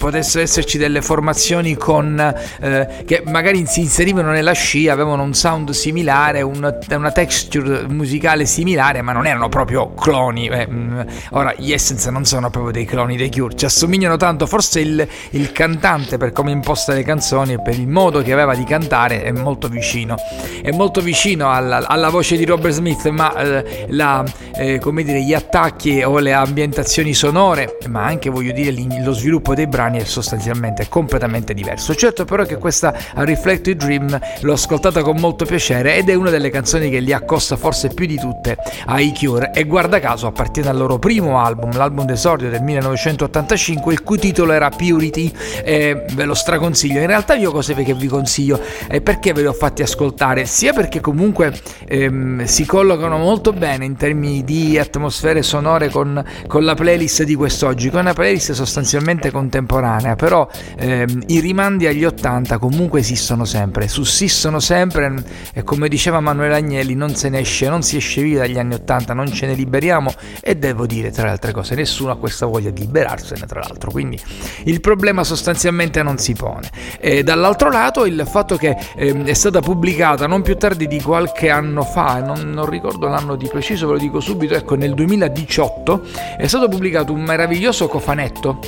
potessero 0.05 0.43
esserci 0.43 0.79
delle 0.79 1.01
formazioni 1.01 1.77
con, 1.77 2.19
eh, 2.61 3.05
che 3.07 3.23
magari 3.27 3.65
si 3.67 3.81
inserivano 3.81 4.31
nella 4.31 4.53
scia, 4.53 4.93
avevano 4.93 5.23
un 5.23 5.35
sound 5.35 5.71
similare, 5.71 6.43
un, 6.43 6.79
una 6.91 7.11
texture 7.11 7.87
musicale 7.89 8.45
similare, 8.47 9.03
ma 9.03 9.13
non 9.13 9.27
erano 9.27 9.49
proprio 9.49 9.95
cloni. 9.95 10.49
Eh, 10.49 10.67
mm, 10.69 11.01
ora, 11.31 11.55
gli 11.57 11.73
Essence 11.73 12.11
non 12.11 12.25
sono 12.25 12.51
proprio 12.51 12.73
dei 12.73 12.85
cloni 12.85 13.17
dei 13.17 13.31
Cure, 13.31 13.57
ci 13.57 13.65
assomigliano 13.65 14.17
tanto, 14.17 14.47
forse 14.47 14.81
il, 14.81 15.09
il 15.31 15.53
cantante 15.53 16.19
per 16.19 16.33
come 16.33 16.51
imposta 16.51 16.93
le 16.93 17.03
canzoni 17.03 17.55
e 17.55 17.63
per 17.63 17.79
il 17.79 17.89
modo 17.89 18.23
che 18.23 18.33
aveva 18.33 18.55
di 18.55 18.65
cantare 18.65 19.23
è 19.23 19.33
molto 19.33 19.69
vicino. 19.69 20.17
È 20.63 20.71
molto 20.71 21.01
vicino 21.01 21.51
alla, 21.51 21.87
alla 21.87 22.11
voce 22.11 22.37
di 22.37 22.45
Robert 22.45 22.75
Smith, 22.75 23.09
ma 23.09 23.35
eh, 23.37 23.87
la, 23.89 24.25
eh, 24.57 24.79
come 24.79 25.03
dire, 25.03 25.23
gli 25.23 25.35
attacchi 25.35 26.03
o 26.03 26.19
le 26.19 26.33
ambientazioni 26.33 27.15
sonore, 27.15 27.79
ma 27.89 28.05
anche 28.05 28.31
voglio 28.31 28.53
dire 28.53 28.73
lo 29.03 29.13
sviluppo 29.13 29.55
dei 29.55 29.67
brani 29.67 29.99
è 29.99 30.05
sostanzialmente 30.05 30.89
completamente 30.89 31.55
diverso. 31.55 31.95
Certo 31.95 32.25
però 32.25 32.45
che 32.45 32.57
questa 32.57 32.95
Reflected 33.15 33.77
Dream 33.77 34.19
l'ho 34.41 34.53
ascoltata 34.53 35.03
con 35.03 35.17
molto 35.17 35.45
piacere 35.45 35.97
ed 35.97 36.09
è 36.09 36.15
una 36.15 36.31
delle 36.31 36.51
canzoni 36.51 36.91
che 36.91 37.01
li 37.01 37.13
accosta 37.13 37.57
forse 37.57 37.89
più 37.89 38.07
di 38.07 38.17
tutte 38.17 38.57
ai 38.87 39.13
Cure 39.15 39.53
e 39.53 39.65
guarda 39.65 40.01
caso 40.01 40.27
appartiene 40.27 40.69
al 40.69 40.77
loro 40.77 40.99
primo 40.99 41.39
album, 41.39 41.77
l'album 41.77 42.05
d'esordio 42.05 42.51
del 42.51 42.63
1985 42.63 43.93
il 43.93 44.03
cui 44.03 44.19
titolo 44.19 44.53
era 44.53 44.69
Purity 44.69 45.33
e 45.63 46.05
ve 46.13 46.25
lo 46.25 46.35
straconsiglio. 46.35 47.01
In 47.01 47.07
realtà 47.07 47.35
io 47.35 47.51
cose 47.51 47.75
che 47.75 47.95
vi 47.95 48.07
consiglio 48.07 48.61
e 48.89 49.01
perché 49.01 49.33
ve 49.33 49.43
li 49.43 49.47
ho 49.47 49.53
fatti 49.53 49.83
ascoltare? 49.83 50.45
Sia 50.47 50.73
perché 50.73 51.01
comunque 51.01 51.53
ehm, 51.87 52.45
si 52.45 52.65
collocano 52.65 53.19
molto 53.19 53.53
bene 53.53 53.85
in 53.85 53.97
termini 53.97 54.34
di 54.43 54.79
atmosfere 54.79 55.43
sonore 55.43 55.91
con, 55.91 56.25
con 56.47 56.65
la 56.65 56.75
playlist 56.75 57.25
di 57.25 57.35
quest'oggi, 57.35 57.91
con 57.91 58.01
una 58.01 58.15
playlist 58.15 58.53
sostanzialmente 58.53 59.31
contemporanea, 59.31 60.17
però 60.17 60.49
ehm, 60.77 61.25
i 61.27 61.41
rimandi 61.41 61.87
agli 61.87 62.05
80 62.05 62.57
comunque 62.57 63.01
esistono 63.01 63.45
sempre, 63.45 63.87
sussistono 63.87 64.61
sempre 64.61 65.23
e 65.53 65.63
come 65.63 65.89
diceva 65.89 66.21
Manuel 66.21 66.53
Agnelli 66.53 66.95
non 66.95 67.15
se 67.15 67.29
ne 67.29 67.41
esce, 67.41 67.69
non 67.69 67.83
si 67.83 67.97
esce 67.97 68.23
via 68.23 68.39
dagli 68.39 68.59
anni 68.59 68.75
80, 68.75 69.13
non 69.13 69.31
ce 69.31 69.47
ne 69.47 69.55
liberiamo 69.55 70.11
e 70.41 70.57
devo 70.57 70.87
dire 70.87 71.11
tra 71.11 71.25
le 71.25 71.31
altre 71.31 71.53
cose 71.53 71.75
nessuno 71.75 72.13
ha 72.13 72.17
questa 72.17 72.47
voglia 72.47 72.71
di 72.71 72.85
liberarsene 72.85 73.47
tra 73.47 73.61
l'altro, 73.61 73.91
quindi 73.91 74.21
il 74.65 74.81
problema 74.81 75.25
sostanzialmente 75.25 76.03
non 76.03 76.19
si 76.19 76.35
pone. 76.35 76.71
E 77.01 77.23
dall'altro 77.23 77.71
lato 77.71 78.05
il 78.05 78.27
fatto 78.27 78.57
che 78.57 78.77
ehm, 78.97 79.25
è 79.25 79.35
stata 79.35 79.61
pubblicata 79.61 80.27
non 80.27 80.43
più 80.43 80.57
tardi 80.57 80.87
di 80.87 81.01
qualche 81.01 81.51
anno 81.51 81.83
fa, 81.83 82.21
non, 82.21 82.51
non 82.51 82.69
ricordo 82.69 83.09
l'anno 83.09 83.37
di 83.37 83.49
preciso, 83.49 83.87
ve 83.87 83.93
lo 83.95 83.99
dico 83.99 84.14
subito, 84.21 84.55
ecco 84.55 84.75
nel 84.75 84.95
2018 84.95 86.03
è 86.39 86.47
stato 86.47 86.69
pubblicato 86.69 87.13
un 87.13 87.23
meraviglioso 87.23 87.89
cofanetto 87.89 88.59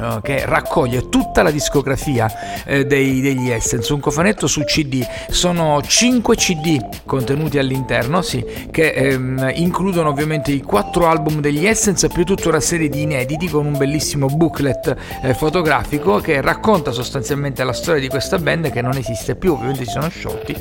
eh, 0.00 0.20
che 0.22 0.44
raccoglie 0.46 1.08
tutta 1.08 1.42
la 1.42 1.50
discografia 1.50 2.64
eh, 2.64 2.86
dei, 2.86 3.20
degli 3.20 3.50
Essence, 3.50 3.92
un 3.92 4.00
cofanetto 4.00 4.46
su 4.46 4.62
CD, 4.64 5.06
sono 5.28 5.80
5 5.82 6.36
CD 6.36 6.78
contenuti 7.04 7.58
all'interno, 7.58 8.22
sì, 8.22 8.44
che 8.70 8.90
ehm, 8.90 9.52
includono 9.54 10.08
ovviamente 10.08 10.52
i 10.52 10.62
4 10.62 11.06
album 11.06 11.40
degli 11.40 11.66
Essence 11.66 12.08
più 12.08 12.24
tutta 12.24 12.48
una 12.48 12.60
serie 12.60 12.88
di 12.88 13.02
inediti 13.02 13.48
con 13.48 13.66
un 13.66 13.76
bellissimo 13.76 14.26
booklet 14.26 14.96
eh, 15.22 15.34
fotografico 15.34 16.18
che 16.18 16.40
racconta 16.40 16.92
sostanzialmente 16.92 17.64
la 17.64 17.72
storia 17.72 18.00
di 18.00 18.08
questa 18.08 18.38
band 18.38 18.70
che 18.70 18.80
non 18.80 18.96
esiste 18.96 19.36
più, 19.36 19.52
ovviamente 19.52 19.84
si 19.84 19.90
sono 19.90 20.08
sciolti, 20.08 20.56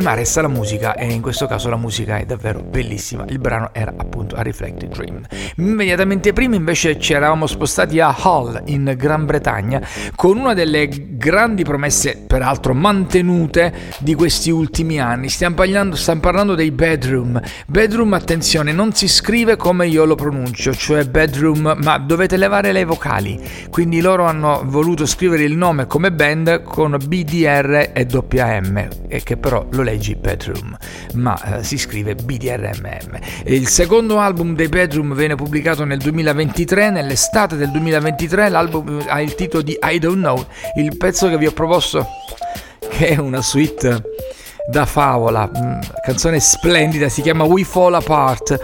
ma 0.00 0.14
resta 0.14 0.42
la 0.42 0.48
musica 0.48 0.94
e 0.94 1.06
in 1.10 1.20
questo 1.20 1.46
caso 1.46 1.68
la 1.68 1.76
musica 1.76 2.18
è 2.18 2.24
davvero 2.24 2.60
bellissima. 2.60 3.24
Il 3.28 3.38
brano 3.38 3.70
era 3.72 3.92
appunto 3.96 4.36
A 4.36 4.42
Reflected 4.42 4.90
Dream. 4.90 5.24
Immediatamente 5.56 6.32
prima 6.32 6.54
invece 6.54 6.98
ci 6.98 7.12
eravamo 7.12 7.46
spostati 7.46 8.00
a 8.00 8.14
Hull 8.22 8.62
in 8.66 8.79
Gran 8.96 9.24
Bretagna 9.26 9.80
con 10.14 10.38
una 10.38 10.54
delle 10.54 10.88
grandi 11.16 11.64
promesse 11.64 12.24
peraltro 12.26 12.74
mantenute 12.74 13.72
di 13.98 14.14
questi 14.14 14.50
ultimi 14.50 14.98
anni. 15.00 15.28
Stiamo 15.28 15.54
parlando, 15.54 15.96
stiamo 15.96 16.20
parlando 16.20 16.54
dei 16.54 16.70
Bedroom. 16.70 17.40
Bedroom, 17.66 18.12
attenzione, 18.14 18.72
non 18.72 18.92
si 18.94 19.08
scrive 19.08 19.56
come 19.56 19.86
io 19.86 20.04
lo 20.04 20.14
pronuncio, 20.14 20.74
cioè 20.74 21.04
Bedroom, 21.04 21.76
ma 21.82 21.98
dovete 21.98 22.36
levare 22.36 22.72
le 22.72 22.84
vocali. 22.84 23.38
Quindi 23.70 24.00
loro 24.00 24.24
hanno 24.24 24.62
voluto 24.64 25.06
scrivere 25.06 25.42
il 25.42 25.56
nome 25.56 25.86
come 25.86 26.12
band 26.12 26.62
con 26.62 26.96
BDR 27.04 27.90
e 27.92 28.06
WM, 28.10 28.88
e 29.08 29.22
che 29.22 29.36
però 29.36 29.66
lo 29.70 29.82
leggi 29.82 30.14
Bedroom, 30.14 30.76
ma 31.14 31.58
eh, 31.58 31.64
si 31.64 31.76
scrive 31.76 32.14
BDRMM. 32.14 33.18
Il 33.44 33.68
secondo 33.68 34.18
album 34.18 34.54
dei 34.54 34.68
Bedroom 34.68 35.14
viene 35.14 35.34
pubblicato 35.34 35.84
nel 35.84 35.98
2023, 35.98 36.90
nell'estate 36.90 37.56
del 37.56 37.70
2023, 37.70 38.48
l'album 38.48 38.68
ha 39.06 39.20
il 39.20 39.34
titolo 39.34 39.62
di 39.62 39.76
I 39.80 39.98
Don't 39.98 40.16
Know, 40.16 40.44
il 40.76 40.96
pezzo 40.96 41.28
che 41.28 41.36
vi 41.36 41.46
ho 41.46 41.52
proposto 41.52 42.06
che 42.90 43.08
è 43.08 43.18
una 43.18 43.42
suite 43.42 44.02
da 44.68 44.86
favola, 44.86 45.48
mm, 45.48 45.80
canzone 46.04 46.38
splendida, 46.40 47.08
si 47.08 47.22
chiama 47.22 47.44
We 47.44 47.64
Fall 47.64 47.94
Apart 47.94 48.58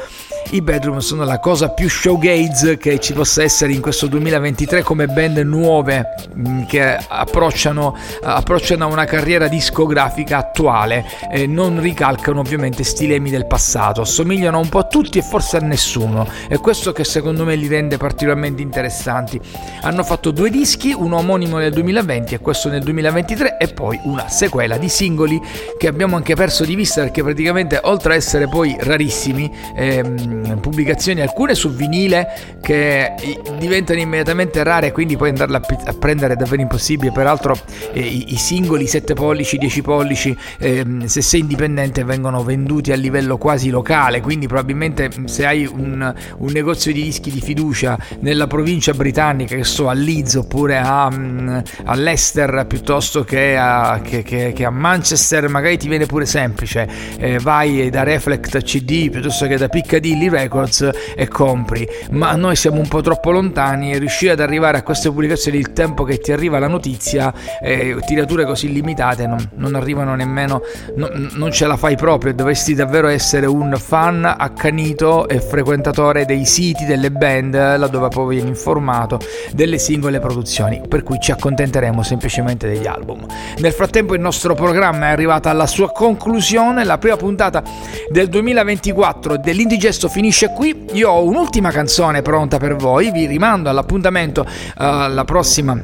i 0.50 0.62
Bedroom 0.62 0.98
sono 0.98 1.24
la 1.24 1.38
cosa 1.38 1.70
più 1.70 1.88
showgaze 1.88 2.76
che 2.76 3.00
ci 3.00 3.12
possa 3.12 3.42
essere 3.42 3.72
in 3.72 3.80
questo 3.80 4.06
2023 4.06 4.82
come 4.82 5.06
band 5.06 5.38
nuove 5.38 6.14
mm, 6.36 6.64
che 6.64 6.96
approcciano, 7.08 7.96
approcciano 8.22 8.84
a 8.84 8.86
una 8.86 9.04
carriera 9.04 9.48
discografica 9.48 10.38
attuale 10.38 11.04
e 11.30 11.46
non 11.46 11.80
ricalcano 11.80 12.40
ovviamente 12.40 12.84
stilemi 12.84 13.30
del 13.30 13.46
passato, 13.46 14.02
assomigliano 14.02 14.58
un 14.58 14.68
po' 14.68 14.78
a 14.78 14.84
tutti 14.84 15.18
e 15.18 15.22
forse 15.22 15.56
a 15.56 15.60
nessuno. 15.60 16.28
È 16.48 16.58
questo 16.58 16.92
che 16.92 17.04
secondo 17.04 17.44
me 17.44 17.56
li 17.56 17.66
rende 17.66 17.96
particolarmente 17.96 18.62
interessanti. 18.62 19.40
Hanno 19.82 20.04
fatto 20.04 20.30
due 20.30 20.50
dischi, 20.50 20.92
uno 20.92 21.16
omonimo 21.16 21.58
nel 21.58 21.72
2020 21.72 22.34
e 22.34 22.38
questo 22.38 22.68
nel 22.68 22.82
2023 22.82 23.56
e 23.58 23.68
poi 23.68 23.98
una 24.04 24.28
sequela 24.28 24.76
di 24.76 24.88
singoli 24.88 25.40
che 25.76 25.88
abbiamo 25.88 26.16
anche 26.16 26.34
perso 26.34 26.64
di 26.64 26.74
vista 26.74 27.02
perché 27.02 27.22
praticamente 27.22 27.80
oltre 27.82 28.12
a 28.12 28.16
essere 28.16 28.48
poi 28.48 28.76
rarissimi 28.78 29.52
ehm, 29.74 30.35
pubblicazioni, 30.60 31.20
alcune 31.20 31.54
su 31.54 31.70
vinile 31.72 32.56
che 32.60 33.14
diventano 33.58 34.00
immediatamente 34.00 34.62
rare, 34.62 34.92
quindi 34.92 35.16
puoi 35.16 35.30
andarla 35.30 35.60
a 35.84 35.92
prendere 35.92 36.34
è 36.34 36.36
davvero 36.36 36.62
impossibile. 36.62 37.10
Peraltro 37.12 37.56
eh, 37.92 38.00
i, 38.00 38.32
i, 38.32 38.36
singoli 38.36 38.86
7 38.86 39.14
pollici, 39.14 39.58
10 39.58 39.82
pollici, 39.82 40.36
eh, 40.58 40.84
se 41.06 41.22
sei 41.22 41.40
indipendente, 41.40 42.04
vengono 42.04 42.42
venduti 42.42 42.92
a 42.92 42.96
livello 42.96 43.38
quasi 43.38 43.70
locale, 43.70 44.20
quindi 44.20 44.46
probabilmente 44.46 45.10
se 45.24 45.46
hai 45.46 45.66
un, 45.66 46.14
un 46.38 46.52
negozio 46.52 46.92
di 46.92 47.02
dischi 47.02 47.30
di 47.30 47.40
fiducia 47.40 47.98
nella 48.20 48.46
provincia 48.46 48.92
britannica, 48.92 49.56
che 49.56 49.64
so 49.64 49.88
a 49.88 49.92
Leeds 49.92 50.34
oppure 50.34 50.78
a, 50.78 51.06
um, 51.06 51.62
all'Ester 51.84 52.66
piuttosto 52.68 53.24
che 53.24 53.56
a, 53.56 54.00
che, 54.02 54.22
che, 54.22 54.52
che 54.54 54.64
a, 54.64 54.70
Manchester, 54.70 55.48
magari 55.48 55.78
ti 55.78 55.88
viene 55.88 56.06
pure 56.06 56.26
semplice, 56.26 56.88
eh, 57.18 57.38
vai 57.38 57.90
da 57.90 58.02
Reflect 58.02 58.62
CD 58.62 59.10
piuttosto 59.10 59.46
che 59.46 59.56
da 59.56 59.68
Piccadilly 59.68 60.25
Indie 60.26 60.30
Records 60.30 60.90
e 61.14 61.28
compri, 61.28 61.88
ma 62.10 62.34
noi 62.34 62.56
siamo 62.56 62.80
un 62.80 62.88
po' 62.88 63.00
troppo 63.00 63.30
lontani 63.30 63.92
e 63.92 63.98
riuscire 63.98 64.32
ad 64.32 64.40
arrivare 64.40 64.78
a 64.78 64.82
queste 64.82 65.08
pubblicazioni 65.08 65.58
il 65.58 65.72
tempo 65.72 66.04
che 66.04 66.18
ti 66.18 66.32
arriva 66.32 66.58
la 66.58 66.68
notizia, 66.68 67.32
eh, 67.62 67.96
tirature 68.04 68.44
così 68.44 68.72
limitate 68.72 69.26
non, 69.26 69.38
non 69.54 69.74
arrivano 69.74 70.14
nemmeno, 70.14 70.62
no, 70.96 71.08
non 71.34 71.52
ce 71.52 71.66
la 71.66 71.76
fai 71.76 71.96
proprio, 71.96 72.34
dovresti 72.34 72.74
davvero 72.74 73.08
essere 73.08 73.46
un 73.46 73.74
fan 73.78 74.24
accanito 74.24 75.28
e 75.28 75.40
frequentatore 75.40 76.24
dei 76.24 76.44
siti 76.44 76.84
delle 76.84 77.10
band, 77.10 77.54
laddove 77.54 78.08
poi 78.08 78.36
vieni 78.36 78.48
informato 78.50 79.18
delle 79.52 79.78
singole 79.78 80.18
produzioni, 80.18 80.82
per 80.86 81.02
cui 81.02 81.18
ci 81.20 81.30
accontenteremo 81.30 82.02
semplicemente 82.02 82.68
degli 82.68 82.86
album. 82.86 83.24
Nel 83.58 83.72
frattempo 83.72 84.14
il 84.14 84.20
nostro 84.20 84.54
programma 84.54 85.06
è 85.06 85.10
arrivato 85.10 85.48
alla 85.48 85.66
sua 85.66 85.90
conclusione, 85.90 86.84
la 86.84 86.98
prima 86.98 87.16
puntata 87.16 87.62
del 88.10 88.28
2024 88.28 89.36
dell'Indigesto 89.38 90.08
finisce 90.16 90.48
qui. 90.48 90.86
Io 90.92 91.10
ho 91.10 91.24
un'ultima 91.24 91.70
canzone 91.70 92.22
pronta 92.22 92.56
per 92.56 92.74
voi, 92.74 93.12
vi 93.12 93.26
rimando 93.26 93.68
all'appuntamento 93.68 94.46
alla 94.76 95.24
prossima 95.24 95.78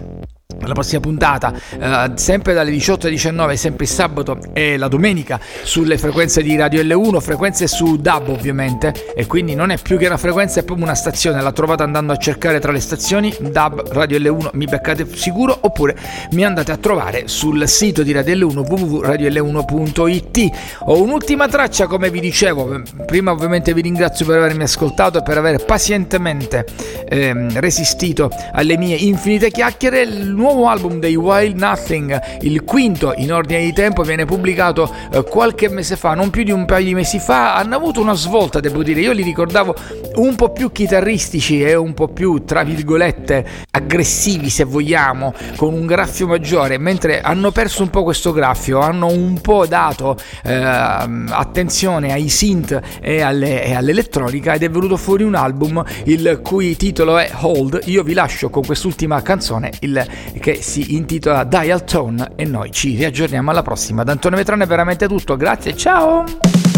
la 0.67 0.75
prossima 0.75 1.01
puntata, 1.01 1.53
eh, 1.79 2.11
sempre 2.15 2.55
dalle 2.55 2.71
18 2.71 3.07
alle 3.07 3.15
19, 3.15 3.57
sempre 3.57 3.85
il 3.85 3.91
sabato 3.91 4.39
e 4.53 4.77
la 4.77 4.89
domenica 4.89 5.41
sulle 5.63 5.99
frequenze 5.99 6.43
di 6.43 6.57
Radio 6.57 6.83
L1, 6.83 7.21
frequenze 7.21 7.67
su 7.67 7.97
DAB 7.97 8.29
ovviamente, 8.29 8.93
e 9.15 9.27
quindi 9.27 9.55
non 9.55 9.71
è 9.71 9.79
più 9.79 9.99
che 9.99 10.07
una 10.07 10.17
frequenza, 10.17 10.61
è 10.61 10.65
proprio 10.65 10.87
una 10.87 10.95
stazione, 10.95 11.41
la 11.41 11.53
trovate 11.53 11.83
andando 11.83 12.13
a 12.13 12.17
cercare 12.17 12.61
tra 12.61 12.73
le 12.73 12.81
stazioni 12.81 13.35
DAB 13.39 13.93
Radio 13.93 14.19
L1, 14.19 14.51
mi 14.55 14.67
beccate 14.67 15.07
sicuro, 15.15 15.57
oppure 15.61 15.97
mi 16.33 16.45
andate 16.45 16.73
a 16.73 16.77
trovare 16.77 17.29
sul 17.29 17.67
sito 17.69 18.03
di 18.03 18.13
Radio 18.13 18.49
L1 18.49 18.65
www.radiol1.it. 18.69 20.51
Ho 20.87 21.03
un'ultima 21.03 21.49
traccia, 21.49 21.87
come 21.87 22.11
vi 22.11 22.21
dicevo, 22.21 22.83
prima 23.07 23.31
ovviamente 23.33 23.75
vi 23.75 23.81
ringrazio 23.83 24.27
per 24.27 24.39
avermi 24.39 24.63
ascoltato 24.63 25.19
e 25.19 25.23
per 25.23 25.39
aver 25.39 25.65
pazientemente 25.65 26.67
eh, 27.09 27.49
resistito 27.61 28.31
alle 28.53 28.77
mie 28.77 28.97
infinite 28.97 29.51
chiacchiere. 29.51 30.03
Il 30.03 30.31
nuovo 30.31 30.52
album 30.61 30.99
dei 30.99 31.17
Wild 31.17 31.59
Nothing, 31.59 32.39
il 32.43 32.65
quinto 32.65 33.13
in 33.17 33.33
ordine 33.33 33.63
di 33.63 33.73
tempo, 33.73 34.03
viene 34.03 34.25
pubblicato 34.25 34.91
eh, 35.11 35.25
qualche 35.25 35.69
mese 35.69 35.97
fa, 35.97 36.15
non 36.15 36.31
più 36.31 36.43
di 36.43 36.53
un 36.53 36.65
paio 36.65 36.85
di 36.85 36.95
mesi 36.95 37.19
fa. 37.19 37.57
Hanno 37.57 37.77
avuto 37.77 38.01
una 38.01 38.15
svolta, 38.15 38.61
devo 38.61 38.83
dire. 38.83 39.01
Io 39.01 39.13
li 39.13 39.23
ricordavo 39.23 39.75
un 40.17 40.35
po' 40.35 40.51
più 40.51 40.71
chitarristici 40.71 41.63
e 41.63 41.75
un 41.75 41.95
po' 41.95 42.09
più, 42.09 42.45
tra 42.45 42.63
virgolette, 42.63 43.47
aggressivi, 43.71 44.51
se 44.51 44.65
vogliamo, 44.65 45.35
con 45.57 45.73
un 45.73 45.87
graffio 45.87 46.27
maggiore, 46.27 46.79
mentre 46.79 47.21
hanno 47.21 47.51
perso 47.51 47.83
un 47.83 47.91
po' 47.91 48.03
questo 48.03 48.33
graffio, 48.33 48.81
hanno 48.81 49.07
un 49.07 49.41
po' 49.41 49.67
dato 49.67 50.17
eh, 50.45 50.55
attenzione 50.55 52.13
ai 52.13 52.29
synth 52.29 52.81
e, 53.01 53.21
alle, 53.21 53.65
e 53.65 53.75
all'elettronica 53.75 54.55
ed 54.55 54.63
è 54.63 54.71
venuto 54.71 54.97
fuori 54.97 55.23
un 55.23 55.35
album 55.35 55.83
il 56.05 56.41
cui 56.43 56.77
titolo 56.77 57.19
è 57.19 57.31
Hold. 57.41 57.81
Io 57.85 58.03
vi 58.03 58.15
lascio 58.15 58.51
con 58.51 58.65
quest'ultima 58.65 59.21
canzone, 59.23 59.73
il 59.81 60.05
che 60.43 60.61
si 60.61 60.97
intitola 60.97 61.45
Dial 61.45 61.84
Tone 61.84 62.32
e 62.34 62.45
noi 62.45 62.72
ci 62.72 62.97
riaggiorniamo 62.97 63.53
alla 63.53 63.62
prossima. 63.62 64.03
Da 64.03 64.11
Antonio 64.11 64.36
Vetrano 64.36 64.64
è 64.64 64.66
veramente 64.66 65.07
tutto, 65.07 65.36
grazie, 65.36 65.76
ciao! 65.76 66.72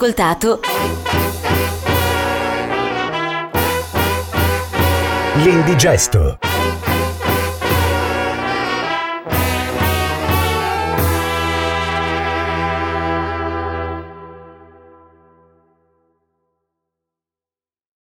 Ascoltato 0.00 0.60
L'indigesto. 5.42 6.49